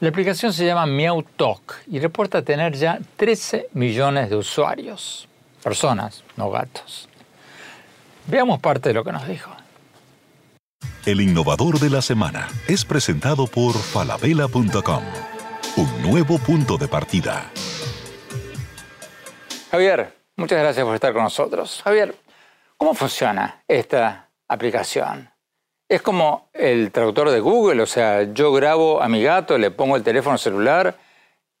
La 0.00 0.08
aplicación 0.08 0.52
se 0.52 0.66
llama 0.66 0.86
Meow 0.86 1.22
Talk 1.22 1.82
y 1.86 2.00
reporta 2.00 2.42
tener 2.42 2.74
ya 2.74 2.98
13 3.16 3.68
millones 3.74 4.28
de 4.28 4.36
usuarios, 4.36 5.28
personas, 5.62 6.24
no 6.36 6.50
gatos. 6.50 7.08
Veamos 8.26 8.58
parte 8.60 8.88
de 8.88 8.94
lo 8.94 9.04
que 9.04 9.12
nos 9.12 9.26
dijo. 9.28 9.50
El 11.06 11.20
innovador 11.20 11.78
de 11.78 11.90
la 11.90 12.02
semana 12.02 12.48
es 12.66 12.84
presentado 12.84 13.46
por 13.46 13.74
falabella.com, 13.74 15.04
un 15.76 16.02
nuevo 16.02 16.38
punto 16.38 16.76
de 16.76 16.88
partida. 16.88 17.50
Javier, 19.70 20.16
muchas 20.36 20.58
gracias 20.58 20.84
por 20.84 20.94
estar 20.94 21.12
con 21.12 21.22
nosotros. 21.22 21.82
Javier, 21.84 22.14
¿cómo 22.76 22.94
funciona 22.94 23.62
esta 23.68 24.30
aplicación? 24.48 25.33
Es 25.88 26.00
como 26.02 26.48
el 26.52 26.90
traductor 26.92 27.30
de 27.30 27.40
Google, 27.40 27.82
o 27.82 27.86
sea, 27.86 28.22
yo 28.32 28.52
grabo 28.52 29.02
a 29.02 29.08
mi 29.08 29.22
gato, 29.22 29.58
le 29.58 29.70
pongo 29.70 29.96
el 29.96 30.02
teléfono 30.02 30.38
celular 30.38 30.96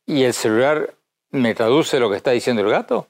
y 0.06 0.22
el 0.24 0.32
celular 0.32 0.94
me 1.30 1.54
traduce 1.54 2.00
lo 2.00 2.10
que 2.10 2.16
está 2.16 2.30
diciendo 2.30 2.62
el 2.62 2.70
gato. 2.70 3.08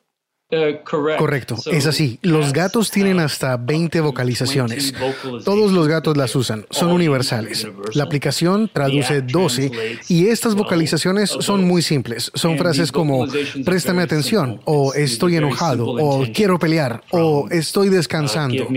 Correcto, 1.17 1.57
es 1.73 1.87
así. 1.87 2.19
Los 2.23 2.53
gatos 2.53 2.91
tienen 2.91 3.19
hasta 3.19 3.57
20 3.57 4.01
vocalizaciones. 4.01 4.95
Todos 5.43 5.73
los 5.73 5.89
gatos 5.89 6.17
las 6.17 6.37
usan, 6.37 6.67
son 6.71 6.93
universales. 6.93 7.67
La 7.95 8.05
aplicación 8.05 8.71
traduce 8.73 9.23
12 9.23 9.73
y 10.09 10.27
estas 10.27 10.55
vocalizaciones 10.55 11.31
son 11.31 11.65
muy 11.65 11.81
simples. 11.81 12.31
Son 12.35 12.59
frases 12.59 12.93
como 12.93 13.27
préstame 13.65 14.03
atención 14.03 14.61
o 14.65 14.93
estoy 14.93 15.37
enojado 15.37 15.87
o 15.87 16.27
quiero 16.33 16.59
pelear 16.59 17.03
o 17.11 17.49
estoy 17.51 17.89
descansando. 17.89 18.69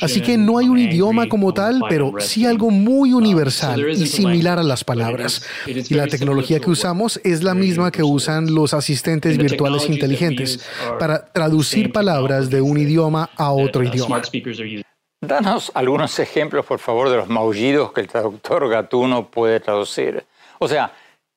Así 0.00 0.20
que 0.20 0.38
no 0.38 0.58
hay 0.58 0.68
un 0.68 0.78
idioma 0.78 1.28
como 1.28 1.52
tal, 1.52 1.82
pero 1.88 2.14
sí 2.20 2.46
algo 2.46 2.70
muy 2.70 3.12
universal 3.12 3.90
y 3.90 4.06
similar 4.06 4.60
a 4.60 4.62
las 4.62 4.84
palabras. 4.84 5.42
Y 5.66 5.94
la 5.94 6.06
tecnología 6.06 6.60
que 6.60 6.70
usamos 6.70 7.20
es 7.24 7.42
la 7.42 7.54
misma 7.54 7.90
que 7.90 8.04
usan 8.04 8.54
los 8.54 8.74
asistentes 8.74 9.36
virtuales 9.36 9.88
inteligentes 9.88 10.60
para 11.00 11.15
traducir 11.24 11.92
palabras 11.92 12.50
de 12.50 12.60
un 12.60 12.78
idioma 12.78 13.30
a 13.36 13.52
otro 13.52 13.82
idioma. 13.82 14.22
Danos 15.20 15.72
algunos 15.74 16.18
ejemplos, 16.18 16.66
por 16.66 16.78
favor, 16.78 17.08
de 17.08 17.16
los 17.16 17.28
maullidos 17.28 17.92
que 17.92 18.00
el 18.00 18.08
traductor 18.08 18.68
gatuno 18.68 19.28
puede 19.28 19.60
traducir. 19.60 20.24
O 20.58 20.68
sea, 20.68 20.92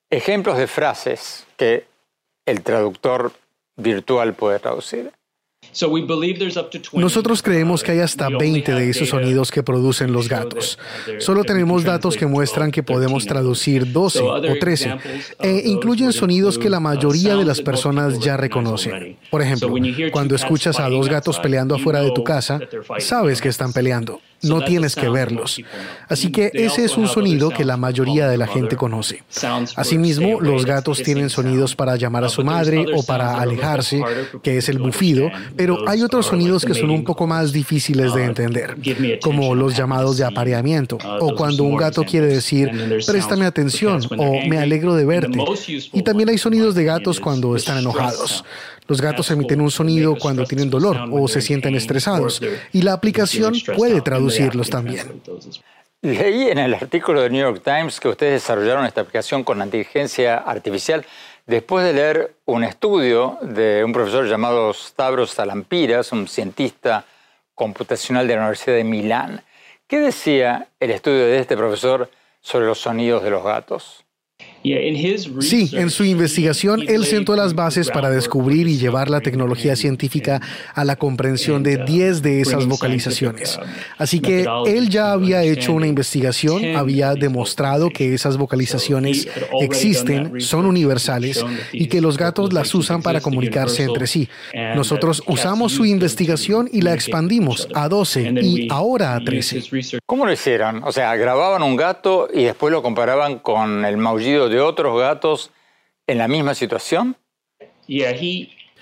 ejemplos 0.10 0.58
de 0.58 0.68
frases 0.68 1.48
que 1.58 1.86
el 2.46 2.62
traductor 2.62 3.32
virtual 3.78 4.34
puede 4.34 4.60
traducir. 4.60 5.12
Nosotros 6.93 7.41
creemos 7.41 7.84
que 7.84 7.91
hay 7.91 7.99
hasta 7.99 8.29
20 8.29 8.73
de 8.73 8.89
esos 8.89 9.10
sonidos 9.10 9.51
que 9.51 9.63
producen 9.63 10.12
los 10.12 10.27
gatos. 10.27 10.77
Solo 11.19 11.43
tenemos 11.43 11.84
datos 11.84 12.15
que 12.15 12.25
muestran 12.25 12.71
que 12.71 12.84
podemos 12.84 13.25
traducir 13.25 13.91
12 13.91 14.21
o 14.21 14.60
13 14.60 14.97
e 15.39 15.63
incluyen 15.65 16.13
sonidos 16.13 16.58
que 16.58 16.69
la 16.69 16.79
mayoría 16.79 17.36
de 17.36 17.45
las 17.45 17.62
personas 17.62 18.19
ya 18.19 18.38
reconocen. 18.38 19.17
Por 19.29 19.41
ejemplo, 19.41 19.73
cuando 20.12 20.36
escuchas 20.36 20.79
a 20.79 20.89
dos 20.89 21.10
gatos 21.10 21.39
peleando 21.39 21.75
afuera 21.75 22.01
de 22.01 22.12
tu 22.12 22.23
casa, 22.23 22.60
sabes 22.99 23.41
que 23.41 23.49
están 23.49 23.73
peleando 23.73 24.21
no 24.41 24.62
tienes 24.62 24.95
que 24.95 25.10
verlos. 25.10 25.62
Así 26.08 26.32
que 26.32 26.52
ese 26.54 26.86
es 26.86 26.97
un 26.97 27.08
sonido 27.08 27.49
que 27.49 27.65
la 27.65 27.78
mayoría 27.78 28.28
de 28.28 28.38
la 28.38 28.47
gente 28.47 28.75
conoce. 28.75 29.23
Asimismo, 29.75 30.39
los 30.41 30.65
gatos 30.65 31.02
tienen 31.04 31.30
sonidos 31.30 31.75
para 31.75 31.95
llamar 31.95 32.23
a 32.23 32.30
su 32.30 32.43
madre 32.43 32.86
o 32.93 33.04
para 33.04 33.39
alejarse, 33.39 34.02
que 34.41 34.58
es 34.58 34.69
el 34.69 34.80
bufido, 34.80 35.30
pero 35.56 35.88
hay 35.88 36.02
otros 36.02 36.28
sonidos 36.28 36.65
que 36.65 36.73
son 36.73 36.89
un 36.89 37.04
poco 37.04 37.28
más 37.28 37.52
difíciles 37.52 38.13
de 38.13 38.25
entender, 38.25 38.78
como 39.21 39.56
los 39.56 39.75
llamados 39.75 40.17
de 40.17 40.25
apareamiento, 40.25 40.97
o 41.19 41.36
cuando 41.36 41.63
un 41.63 41.75
gato 41.75 42.04
quiere 42.04 42.28
decir, 42.28 42.69
préstame 43.06 43.45
atención 43.45 44.02
o 44.17 44.41
me 44.47 44.58
alegro 44.58 44.95
de 44.95 45.06
verte. 45.06 45.39
Y 45.93 46.02
también 46.04 46.30
hay 46.30 46.38
sonidos 46.38 46.75
de 46.75 46.84
gatos 46.84 47.19
cuando 47.19 47.56
están 47.56 47.78
enojados. 47.78 48.43
Los 48.89 49.02
gatos 49.02 49.30
emiten 49.30 49.62
un 49.62 49.69
sonido 49.69 50.15
cuando 50.15 50.45
tienen 50.45 50.71
dolor 50.71 50.97
o 51.12 51.28
se 51.28 51.41
sienten 51.41 51.75
estresados 51.75 52.41
y 52.73 52.82
la 52.82 52.93
aplicación 52.93 53.54
puede 53.75 54.02
también. 54.70 55.22
Leí 56.02 56.50
en 56.50 56.60
el 56.60 56.74
artículo 56.74 57.22
de 57.22 57.30
New 57.30 57.42
York 57.42 57.62
Times 57.63 58.00
que 58.00 58.08
ustedes 58.08 58.42
desarrollaron 58.42 58.86
esta 58.86 59.02
aplicación 59.02 59.44
con 59.44 59.62
inteligencia 59.62 60.38
artificial 60.38 61.06
después 61.46 61.84
de 61.84 61.94
leer 61.94 62.36
un 62.46 62.63
estudio 62.63 63.38
de 63.42 63.84
un 63.84 63.92
profesor 63.92 64.26
llamado 64.26 64.74
Stavros 64.74 65.32
Salampiras, 65.32 66.12
un 66.12 66.28
cientista 66.28 67.06
computacional 67.54 68.28
de 68.28 68.36
la 68.36 68.42
Universidad 68.42 68.78
de 68.78 68.84
Milán. 68.86 69.44
¿Qué 69.88 70.00
decía 70.00 70.70
el 70.80 70.92
estudio 70.92 71.26
de 71.26 71.39
este 71.39 71.58
profesor 71.58 72.10
sobre 72.39 72.68
los 72.68 72.80
sonidos 72.80 73.22
de 73.24 73.32
los 73.32 73.44
gatos? 73.44 74.06
Sí, 75.39 75.69
en 75.74 75.89
su 75.89 76.04
investigación 76.04 76.84
él 76.88 77.06
sentó 77.06 77.36
las 77.36 77.56
bases 77.56 77.89
para 77.89 78.10
descubrir 78.10 78.67
y 78.67 78.78
llevar 78.78 79.10
la 79.10 79.22
tecnología 79.22 79.76
científica 79.76 80.41
a 80.74 80.84
la 80.84 80.98
comprensión 80.98 81.63
de 81.63 81.78
10 81.78 82.22
de 82.22 82.41
esas 82.41 82.65
vocalizaciones. 82.65 83.58
Así 83.98 84.19
que 84.19 84.45
él 84.65 84.89
ya 84.89 85.12
había 85.12 85.43
hecho 85.43 85.74
una 85.74 85.88
investigación, 85.88 86.76
había 86.76 87.13
demostrado 87.13 87.89
que 87.89 88.13
esas 88.13 88.38
vocalizaciones 88.38 89.28
existen, 89.62 90.41
son 90.41 90.65
universales 90.65 91.45
y 91.72 91.88
que 91.88 92.02
los 92.02 92.17
gatos 92.17 92.52
las 92.52 92.74
usan 92.76 93.02
para 93.02 93.22
comunicarse 93.22 93.84
entre 93.84 94.08
sí. 94.08 94.28
Nosotros 94.76 95.24
usamos 95.28 95.72
su 95.72 95.86
investigación 95.86 96.69
y 96.72 96.82
la 96.82 96.93
expandimos 96.93 97.67
a 97.74 97.88
12 97.88 98.34
y 98.41 98.67
ahora 98.69 99.15
a 99.15 99.24
13. 99.24 100.00
¿Cómo 100.06 100.26
lo 100.26 100.34
hicieron? 100.34 100.84
O 100.84 100.91
sea, 100.91 101.15
grababan 101.15 101.63
un 101.63 101.76
gato 101.76 102.28
y 102.34 102.43
después 102.43 102.72
lo 102.72 102.82
comparaban 102.82 103.39
con 103.39 103.86
el 103.86 103.98
maullido 103.98 104.48
de 104.49 104.59
otros 104.59 104.99
gatos 104.99 105.51
en 106.07 106.17
la 106.17 106.27
misma 106.27 106.55
situación? 106.55 107.15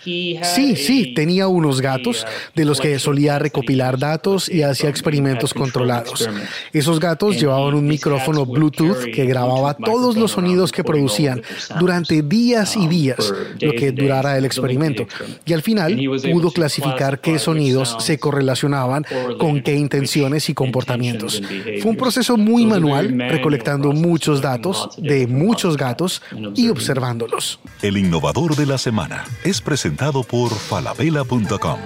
Sí, 0.04 0.76
sí, 0.76 1.14
tenía 1.14 1.48
unos 1.48 1.82
gatos 1.82 2.26
de 2.56 2.66
los 2.66 2.80
que 2.80 2.98
solía 3.00 3.40
recopilar 3.40 3.98
datos 3.98 4.48
y 4.50 4.62
hacía 4.62 4.90
experimentos 4.90 5.54
controlados. 5.54 6.30
Esos 6.72 7.00
gatos 7.00 7.40
llevaban 7.40 7.74
un 7.74 7.88
micrófono 7.88 8.46
Bluetooth 8.46 9.12
que 9.14 9.26
grababa 9.26 9.74
todos 9.74 10.16
los 10.16 10.32
sonidos 10.32 10.72
que 10.72 10.84
producían 10.84 11.42
durante 11.80 12.22
días 12.22 12.76
y 12.76 12.88
días, 12.88 13.34
lo 13.60 13.74
que 13.74 13.92
durara 13.92 14.38
el 14.38 14.46
experimento. 14.46 15.08
Y 15.46 15.54
al 15.54 15.62
final 15.62 16.00
pudo 16.32 16.52
clasificar 16.52 17.20
qué 17.20 17.40
sonidos 17.40 17.98
se 18.00 18.20
correlacionaban 18.20 19.06
con 19.40 19.62
qué 19.62 19.76
intenciones 19.76 20.50
y 20.50 20.54
comportamientos. 20.54 21.42
Fue 21.82 21.92
un 21.92 21.98
proceso 21.98 22.38
muy 22.38 22.66
manual, 22.66 23.18
recolectando 23.30 23.92
muchos 23.92 24.42
datos 24.42 24.90
de 24.98 25.28
muchos 25.28 25.76
gatos 25.76 26.22
y 26.56 26.70
observándolos. 26.70 27.60
El 27.82 27.98
innovador 27.98 28.56
de 28.56 28.66
la 28.66 28.78
semana 28.78 29.26
es 29.44 29.62
presente 29.62 29.87
presentado 29.88 30.21
por 30.21 30.54
falabella.com. 30.54 31.80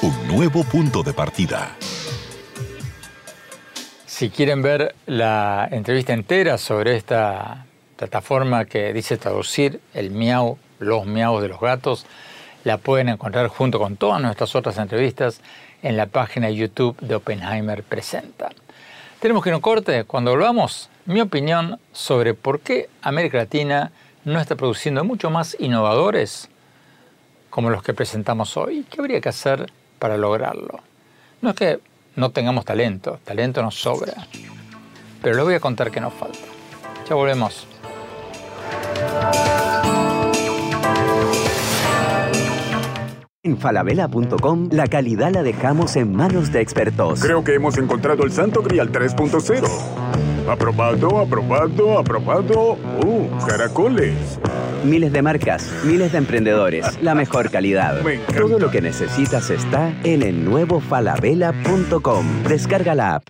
Un 0.00 0.28
nuevo 0.28 0.64
punto 0.64 1.02
de 1.02 1.12
partida. 1.12 1.76
Si 4.06 4.30
quieren 4.30 4.62
ver 4.62 4.94
la 5.04 5.68
entrevista 5.70 6.14
entera 6.14 6.56
sobre 6.56 6.96
esta 6.96 7.66
plataforma 7.98 8.64
que 8.64 8.94
dice 8.94 9.18
traducir 9.18 9.80
el 9.92 10.12
miau, 10.12 10.56
los 10.78 11.04
miaus 11.04 11.42
de 11.42 11.48
los 11.48 11.60
gatos, 11.60 12.06
la 12.64 12.78
pueden 12.78 13.10
encontrar 13.10 13.48
junto 13.48 13.78
con 13.78 13.98
todas 13.98 14.22
nuestras 14.22 14.56
otras 14.56 14.78
entrevistas 14.78 15.42
en 15.82 15.98
la 15.98 16.06
página 16.06 16.48
YouTube 16.48 16.98
de 17.00 17.16
Oppenheimer 17.16 17.82
Presenta. 17.82 18.48
Tenemos 19.20 19.42
que 19.42 19.50
ir 19.50 19.54
un 19.54 19.60
corte. 19.60 20.04
Cuando 20.04 20.30
volvamos, 20.30 20.88
mi 21.04 21.20
opinión 21.20 21.78
sobre 21.92 22.32
por 22.32 22.60
qué 22.60 22.88
América 23.02 23.36
Latina 23.36 23.92
no 24.24 24.40
está 24.40 24.56
produciendo 24.56 25.04
mucho 25.04 25.28
más 25.28 25.54
innovadores 25.60 26.48
como 27.56 27.70
los 27.70 27.82
que 27.82 27.94
presentamos 27.94 28.54
hoy. 28.58 28.84
¿Qué 28.90 29.00
habría 29.00 29.18
que 29.18 29.30
hacer 29.30 29.72
para 29.98 30.18
lograrlo? 30.18 30.78
No 31.40 31.48
es 31.48 31.56
que 31.56 31.80
no 32.14 32.28
tengamos 32.28 32.66
talento, 32.66 33.18
talento 33.24 33.62
nos 33.62 33.80
sobra, 33.80 34.12
pero 35.22 35.36
le 35.36 35.42
voy 35.42 35.54
a 35.54 35.60
contar 35.60 35.90
que 35.90 35.98
nos 35.98 36.12
falta. 36.12 36.38
Ya 37.08 37.14
volvemos. 37.14 37.66
En 43.42 43.56
falabella.com 43.56 44.68
la 44.72 44.86
calidad 44.88 45.32
la 45.32 45.42
dejamos 45.42 45.96
en 45.96 46.14
manos 46.14 46.52
de 46.52 46.60
expertos. 46.60 47.20
Creo 47.22 47.42
que 47.42 47.54
hemos 47.54 47.78
encontrado 47.78 48.24
el 48.24 48.32
santo 48.32 48.60
grial 48.60 48.92
3.0. 48.92 49.66
Aprobado, 50.46 51.20
aprobado, 51.20 51.98
aprobado. 51.98 52.72
¡Uh, 53.02 53.30
caracoles! 53.46 54.38
Miles 54.84 55.12
de 55.12 55.22
marcas, 55.22 55.72
miles 55.84 56.12
de 56.12 56.18
emprendedores, 56.18 57.00
la 57.02 57.14
mejor 57.14 57.50
calidad. 57.50 58.00
Todo 58.36 58.58
lo 58.58 58.70
que 58.70 58.80
necesitas 58.80 59.50
está 59.50 59.92
en 60.04 60.22
el 60.22 60.44
nuevo 60.44 60.80
falabella.com. 60.80 62.42
Descarga 62.44 62.94
la 62.94 63.14
app. 63.16 63.28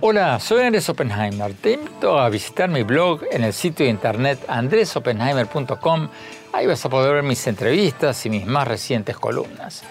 Hola, 0.00 0.40
soy 0.40 0.62
Andrés 0.62 0.88
Oppenheimer. 0.88 1.52
Te 1.54 1.72
invito 1.72 2.18
a 2.18 2.28
visitar 2.30 2.70
mi 2.70 2.82
blog 2.82 3.22
en 3.30 3.44
el 3.44 3.52
sitio 3.52 3.84
de 3.84 3.90
internet 3.90 4.38
andresoppenheimer.com. 4.48 6.08
Ahí 6.52 6.66
vas 6.66 6.84
a 6.84 6.88
poder 6.88 7.14
ver 7.14 7.24
mis 7.24 7.46
entrevistas 7.46 8.24
y 8.24 8.30
mis 8.30 8.46
más 8.46 8.66
recientes 8.66 9.18
columnas. 9.18 9.82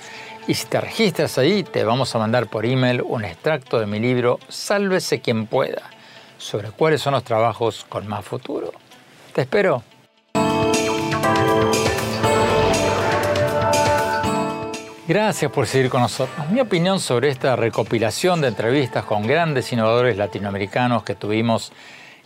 Y 0.47 0.53
si 0.53 0.65
te 0.67 0.80
registras 0.80 1.38
ahí, 1.38 1.63
te 1.63 1.84
vamos 1.84 2.15
a 2.15 2.19
mandar 2.19 2.47
por 2.47 2.65
email 2.65 3.01
un 3.01 3.25
extracto 3.25 3.80
de 3.80 3.86
mi 3.86 3.99
libro 3.99 4.39
Sálvese 4.47 5.19
quien 5.19 5.45
pueda, 5.45 5.84
sobre 6.38 6.72
cuáles 6.72 7.02
son 7.02 7.14
los 7.14 7.24
trabajos 7.24 7.86
con 7.90 8.08
más 8.08 8.26
futuro. 8.26 8.72
Te 9.34 9.42
espero. 9.42 9.84
Gracias 15.08 15.50
por 15.50 15.68
seguir 15.68 15.90
con 15.90 16.02
nosotros. 16.02 16.50
Mi 16.50 16.60
opinión 16.60 17.00
sobre 17.00 17.30
esta 17.30 17.56
recopilación 17.56 18.42
de 18.42 18.50
entrevistas 18.50 19.06
con 19.06 19.26
grandes 19.26 19.72
innovadores 19.72 20.18
latinoamericanos 20.18 21.04
que 21.04 21.16
tuvimos 21.16 21.72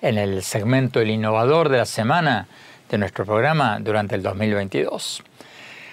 en 0.01 0.18
el 0.18 0.41
segmento 0.41 0.99
El 0.99 1.12
Innovador 1.12 1.70
de 1.70 1.78
la 1.78 1.86
Semana 1.86 2.47
de 2.89 2.97
nuestro 2.97 3.24
programa 3.24 3.78
durante 3.80 4.16
el 4.16 4.24
2022. 4.24 5.22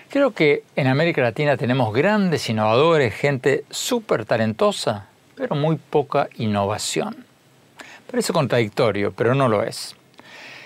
Creo 0.09 0.33
que 0.33 0.65
en 0.77 0.87
América 0.87 1.21
Latina 1.21 1.59
tenemos 1.59 1.93
grandes 1.93 2.49
innovadores, 2.49 3.15
gente 3.15 3.65
súper 3.69 4.25
talentosa, 4.25 5.09
pero 5.35 5.55
muy 5.55 5.77
poca 5.77 6.31
innovación. 6.37 7.28
Parece 8.11 8.33
contradictorio, 8.33 9.13
pero 9.13 9.35
no 9.35 9.49
lo 9.49 9.63
es. 9.63 9.95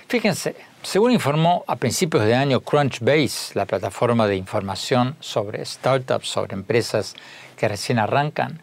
Fíjense, 0.06 0.54
según 0.82 1.10
informó 1.10 1.64
a 1.66 1.74
principios 1.74 2.24
de 2.24 2.36
año 2.36 2.60
Crunchbase, 2.60 3.54
la 3.54 3.66
plataforma 3.66 4.28
de 4.28 4.36
información 4.36 5.16
sobre 5.18 5.64
startups, 5.64 6.28
sobre 6.28 6.54
empresas 6.54 7.16
que 7.56 7.66
recién 7.66 7.98
arrancan, 7.98 8.60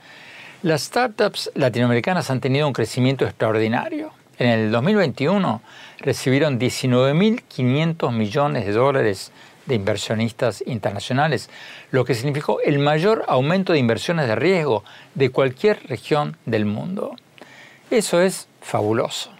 las 0.62 0.84
startups 0.84 1.52
latinoamericanas 1.56 2.30
han 2.30 2.40
tenido 2.40 2.68
un 2.68 2.74
crecimiento 2.74 3.26
extraordinario. 3.26 4.12
En 4.38 4.48
el 4.48 4.72
2021 4.72 5.62
recibieron 6.00 6.58
19.500 6.58 8.14
millones 8.14 8.66
de 8.66 8.72
dólares 8.72 9.34
de 9.66 9.76
inversionistas 9.76 10.64
internacionales, 10.66 11.50
lo 11.92 12.06
que 12.06 12.16
significó 12.16 12.62
el 12.62 12.80
mayor 12.80 13.26
aumento 13.28 13.74
de 13.74 13.80
inversiones 13.80 14.28
de 14.28 14.36
riesgo 14.36 14.86
de 15.16 15.32
cualquier 15.32 15.86
región 15.88 16.38
del 16.46 16.66
mundo. 16.66 17.16
Eso 17.92 18.22
es 18.22 18.48
fabuloso. 18.62 19.32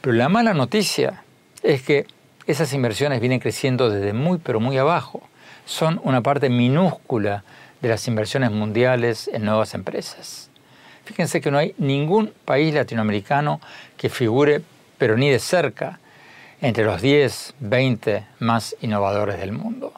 Pero 0.00 0.14
la 0.14 0.28
mala 0.28 0.54
noticia 0.54 1.24
es 1.64 1.82
que 1.82 2.06
esas 2.46 2.72
inversiones 2.72 3.20
vienen 3.20 3.40
creciendo 3.40 3.90
desde 3.90 4.12
muy 4.12 4.38
pero 4.38 4.60
muy 4.60 4.78
abajo. 4.78 5.20
Son 5.66 6.00
una 6.04 6.20
parte 6.20 6.48
minúscula 6.48 7.42
de 7.82 7.88
las 7.88 8.06
inversiones 8.06 8.52
mundiales 8.52 9.28
en 9.32 9.44
nuevas 9.44 9.74
empresas. 9.74 10.48
Fíjense 11.04 11.40
que 11.40 11.50
no 11.50 11.58
hay 11.58 11.74
ningún 11.76 12.32
país 12.44 12.72
latinoamericano 12.72 13.60
que 13.96 14.10
figure, 14.10 14.62
pero 14.96 15.16
ni 15.16 15.28
de 15.28 15.40
cerca, 15.40 15.98
entre 16.60 16.84
los 16.84 17.02
10, 17.02 17.54
20 17.58 18.26
más 18.38 18.76
innovadores 18.80 19.40
del 19.40 19.52
mundo. 19.52 19.92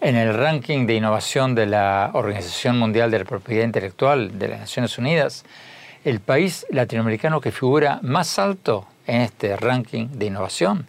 En 0.00 0.16
el 0.16 0.34
ranking 0.34 0.86
de 0.86 0.94
innovación 0.94 1.54
de 1.54 1.66
la 1.66 2.10
Organización 2.12 2.78
Mundial 2.78 3.10
de 3.10 3.20
la 3.20 3.24
Propiedad 3.24 3.64
Intelectual 3.64 4.38
de 4.38 4.48
las 4.48 4.60
Naciones 4.60 4.98
Unidas, 4.98 5.44
el 6.04 6.20
país 6.20 6.66
latinoamericano 6.70 7.40
que 7.40 7.52
figura 7.52 7.98
más 8.02 8.38
alto 8.38 8.86
en 9.06 9.20
este 9.20 9.54
ranking 9.56 10.08
de 10.12 10.26
innovación 10.26 10.86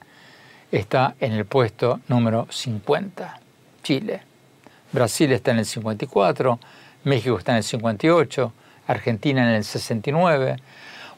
está 0.72 1.16
en 1.20 1.34
el 1.34 1.46
puesto 1.46 2.00
número 2.08 2.48
50, 2.50 3.40
Chile. 3.84 4.22
Brasil 4.94 5.34
está 5.34 5.52
en 5.52 5.60
el 5.60 5.66
54, 5.66 6.60
México 7.04 7.38
está 7.38 7.52
en 7.52 7.58
el 7.58 7.64
58, 7.64 8.54
Argentina 8.88 9.44
en 9.44 9.56
el 9.56 9.64
69. 9.66 10.58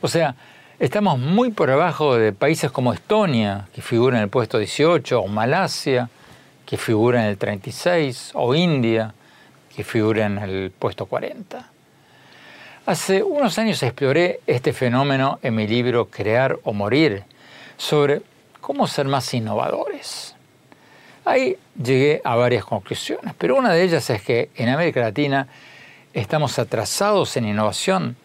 O 0.02 0.08
sea, 0.08 0.36
estamos 0.80 1.20
muy 1.20 1.52
por 1.52 1.70
abajo 1.70 2.16
de 2.18 2.34
países 2.34 2.72
como 2.72 2.94
Estonia, 2.94 3.68
que 3.76 3.84
figura 3.84 4.18
en 4.18 4.24
el 4.24 4.30
puesto 4.30 4.58
18, 4.58 5.22
o 5.22 5.28
Malasia, 5.28 6.10
que 6.66 6.78
figura 6.78 7.22
en 7.22 7.30
el 7.30 7.38
36, 7.38 8.32
o 8.34 8.56
India, 8.56 9.14
que 9.76 9.84
figura 9.84 10.26
en 10.26 10.40
el 10.40 10.72
puesto 10.72 11.06
40. 11.06 11.73
Hace 12.86 13.24
unos 13.24 13.58
años 13.60 13.82
exploré 13.82 14.42
este 14.46 14.74
fenómeno 14.74 15.40
en 15.42 15.56
mi 15.56 15.68
libro 15.68 16.10
Crear 16.10 16.60
o 16.66 16.74
Morir 16.74 17.24
sobre 17.78 18.22
cómo 18.60 18.88
ser 18.88 19.08
más 19.08 19.34
innovadores. 19.34 20.36
Ahí 21.24 21.56
llegué 21.82 22.20
a 22.26 22.36
varias 22.36 22.66
conclusiones, 22.66 23.36
pero 23.38 23.56
una 23.56 23.72
de 23.72 23.84
ellas 23.84 24.10
es 24.10 24.22
que 24.22 24.50
en 24.56 24.68
América 24.68 25.00
Latina 25.00 25.48
estamos 26.14 26.60
atrasados 26.60 27.38
en 27.38 27.46
innovación 27.46 28.18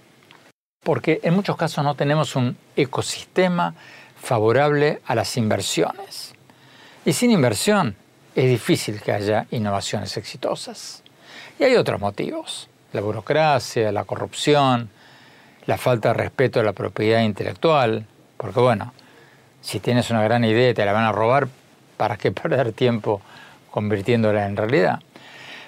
porque 0.82 1.20
en 1.22 1.34
muchos 1.34 1.56
casos 1.56 1.84
no 1.84 1.94
tenemos 1.94 2.34
un 2.34 2.56
ecosistema 2.74 3.76
favorable 4.20 5.00
a 5.06 5.14
las 5.14 5.36
inversiones. 5.36 6.34
Y 7.04 7.12
sin 7.12 7.30
inversión 7.30 7.94
es 8.34 8.50
difícil 8.50 9.00
que 9.02 9.12
haya 9.12 9.46
innovaciones 9.52 10.16
exitosas. 10.16 11.04
Y 11.60 11.62
hay 11.62 11.76
otros 11.76 12.00
motivos 12.00 12.68
la 12.92 13.00
burocracia, 13.00 13.92
la 13.92 14.04
corrupción, 14.04 14.90
la 15.66 15.76
falta 15.76 16.08
de 16.08 16.14
respeto 16.14 16.60
a 16.60 16.62
la 16.62 16.72
propiedad 16.72 17.22
intelectual, 17.22 18.06
porque 18.36 18.60
bueno, 18.60 18.92
si 19.60 19.80
tienes 19.80 20.10
una 20.10 20.22
gran 20.22 20.44
idea 20.44 20.70
y 20.70 20.74
te 20.74 20.84
la 20.84 20.92
van 20.92 21.04
a 21.04 21.12
robar, 21.12 21.48
¿para 21.96 22.16
qué 22.16 22.32
perder 22.32 22.72
tiempo 22.72 23.20
convirtiéndola 23.70 24.46
en 24.46 24.56
realidad? 24.56 25.00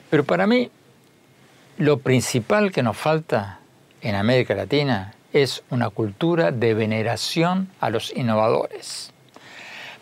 Pero 0.08 0.24
para 0.24 0.46
mí, 0.46 0.70
lo 1.78 1.98
principal 1.98 2.72
que 2.72 2.82
nos 2.82 2.96
falta 2.96 3.60
en 4.00 4.14
América 4.14 4.54
Latina 4.54 5.14
es 5.32 5.62
una 5.70 5.90
cultura 5.90 6.50
de 6.50 6.74
veneración 6.74 7.68
a 7.80 7.90
los 7.90 8.14
innovadores. 8.16 9.12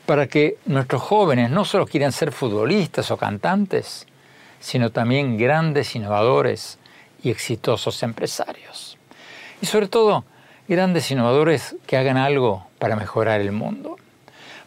Para 0.07 0.27
que 0.27 0.57
nuestros 0.65 1.03
jóvenes 1.03 1.51
no 1.51 1.65
solo 1.65 1.87
quieran 1.87 2.13
ser 2.13 2.33
futbolistas 2.33 3.11
o 3.11 3.17
cantantes, 3.19 4.07
sino 4.61 4.91
también 4.91 5.37
grandes 5.37 5.95
innovadores 5.95 6.79
exitosos 7.31 8.03
empresarios. 8.03 8.97
Y 9.61 9.67
sobre 9.67 9.89
todo, 9.89 10.25
grandes 10.69 11.11
innovadores 11.11 11.77
que 11.87 11.97
hagan 11.97 12.17
algo 12.17 12.67
para 12.79 12.97
mejorar 12.97 13.41
el 13.41 13.53
mundo. 13.53 13.97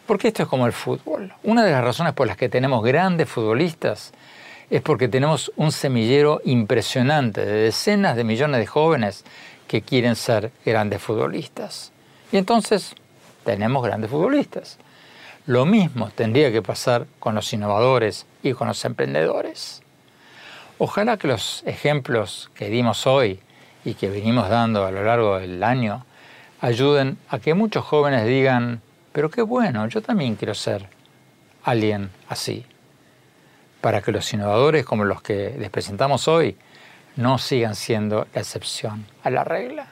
Porque 0.06 0.28
esto 0.28 0.42
es 0.42 0.48
como 0.48 0.66
el 0.66 0.72
fútbol. 0.72 1.32
Una 1.44 1.64
de 1.64 1.70
las 1.70 1.84
razones 1.84 2.12
por 2.12 2.26
las 2.26 2.36
que 2.36 2.48
tenemos 2.48 2.82
grandes 2.82 3.28
futbolistas 3.28 4.12
es 4.68 4.82
porque 4.82 5.08
tenemos 5.08 5.52
un 5.56 5.70
semillero 5.70 6.40
impresionante 6.44 7.44
de 7.44 7.52
decenas 7.64 8.16
de 8.16 8.24
millones 8.24 8.58
de 8.58 8.66
jóvenes 8.66 9.24
que 9.68 9.82
quieren 9.82 10.16
ser 10.16 10.50
grandes 10.64 11.00
futbolistas. 11.00 11.92
Y 12.32 12.38
entonces 12.38 12.94
tenemos 13.44 13.84
grandes 13.84 14.10
futbolistas. 14.10 14.78
Lo 15.46 15.66
mismo 15.66 16.10
tendría 16.14 16.50
que 16.52 16.62
pasar 16.62 17.06
con 17.18 17.34
los 17.34 17.52
innovadores 17.52 18.26
y 18.42 18.52
con 18.52 18.68
los 18.68 18.84
emprendedores. 18.84 19.81
Ojalá 20.84 21.16
que 21.16 21.28
los 21.28 21.62
ejemplos 21.64 22.50
que 22.56 22.68
dimos 22.68 23.06
hoy 23.06 23.38
y 23.84 23.94
que 23.94 24.10
venimos 24.10 24.48
dando 24.48 24.84
a 24.84 24.90
lo 24.90 25.04
largo 25.04 25.38
del 25.38 25.62
año 25.62 26.04
ayuden 26.60 27.18
a 27.28 27.38
que 27.38 27.54
muchos 27.54 27.84
jóvenes 27.84 28.26
digan, 28.26 28.82
pero 29.12 29.30
qué 29.30 29.42
bueno, 29.42 29.86
yo 29.86 30.02
también 30.02 30.34
quiero 30.34 30.56
ser 30.56 30.88
alguien 31.62 32.10
así, 32.28 32.66
para 33.80 34.02
que 34.02 34.10
los 34.10 34.32
innovadores 34.32 34.84
como 34.84 35.04
los 35.04 35.22
que 35.22 35.54
les 35.56 35.70
presentamos 35.70 36.26
hoy 36.26 36.56
no 37.14 37.38
sigan 37.38 37.76
siendo 37.76 38.26
la 38.34 38.40
excepción 38.40 39.06
a 39.22 39.30
la 39.30 39.44
regla. 39.44 39.86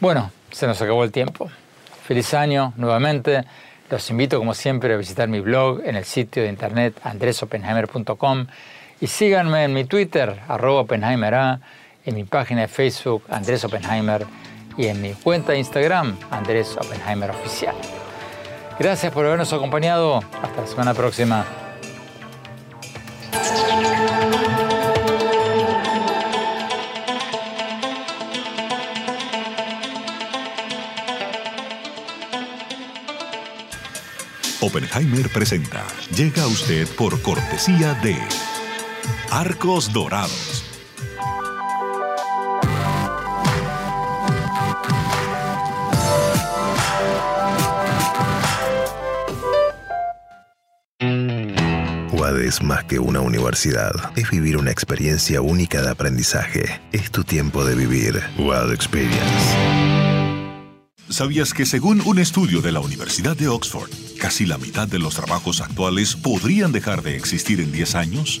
Bueno, 0.00 0.30
se 0.52 0.66
nos 0.66 0.80
acabó 0.80 1.04
el 1.04 1.12
tiempo. 1.12 1.50
Feliz 2.02 2.32
año 2.32 2.72
nuevamente. 2.78 3.44
Los 3.90 4.08
invito 4.08 4.38
como 4.38 4.54
siempre 4.54 4.94
a 4.94 4.96
visitar 4.96 5.28
mi 5.28 5.40
blog 5.40 5.82
en 5.84 5.96
el 5.96 6.06
sitio 6.06 6.44
de 6.44 6.48
internet 6.48 6.98
andresopenheimer.com 7.04 8.46
y 9.00 9.06
síganme 9.06 9.64
en 9.64 9.72
mi 9.72 9.84
Twitter, 9.84 10.40
arroba 10.48 10.82
Oppenheimer 10.82 11.58
en 12.04 12.14
mi 12.14 12.24
página 12.24 12.62
de 12.62 12.68
Facebook, 12.68 13.24
Andrés 13.28 13.64
Oppenheimer, 13.64 14.26
y 14.76 14.86
en 14.86 15.00
mi 15.00 15.12
cuenta 15.12 15.52
de 15.52 15.58
Instagram, 15.58 16.16
Andrés 16.30 16.76
Oppenheimer 16.76 17.30
Oficial. 17.30 17.74
Gracias 18.78 19.12
por 19.12 19.24
habernos 19.24 19.52
acompañado. 19.52 20.20
Hasta 20.42 20.60
la 20.60 20.66
semana 20.66 20.94
próxima. 20.94 21.44
Oppenheimer 34.60 35.28
presenta. 35.30 35.84
Llega 36.14 36.42
a 36.42 36.46
usted 36.48 36.86
por 36.96 37.22
cortesía 37.22 37.94
de 38.02 38.16
Arcos 39.30 39.92
Dorados. 39.92 40.64
UAD 52.12 52.40
es 52.40 52.62
más 52.62 52.84
que 52.84 52.98
una 52.98 53.20
universidad. 53.20 53.92
Es 54.16 54.30
vivir 54.30 54.56
una 54.56 54.70
experiencia 54.70 55.42
única 55.42 55.82
de 55.82 55.90
aprendizaje. 55.90 56.80
Es 56.92 57.10
tu 57.10 57.24
tiempo 57.24 57.64
de 57.64 57.74
vivir. 57.74 58.22
UAD 58.38 58.72
Experience. 58.72 59.86
¿Sabías 61.08 61.54
que 61.54 61.66
según 61.66 62.00
un 62.04 62.18
estudio 62.18 62.60
de 62.60 62.72
la 62.72 62.80
Universidad 62.80 63.36
de 63.36 63.48
Oxford, 63.48 63.90
casi 64.18 64.44
la 64.44 64.58
mitad 64.58 64.88
de 64.88 64.98
los 64.98 65.14
trabajos 65.14 65.60
actuales 65.60 66.16
podrían 66.16 66.72
dejar 66.72 67.02
de 67.02 67.16
existir 67.16 67.60
en 67.60 67.70
10 67.70 67.94
años? 67.94 68.40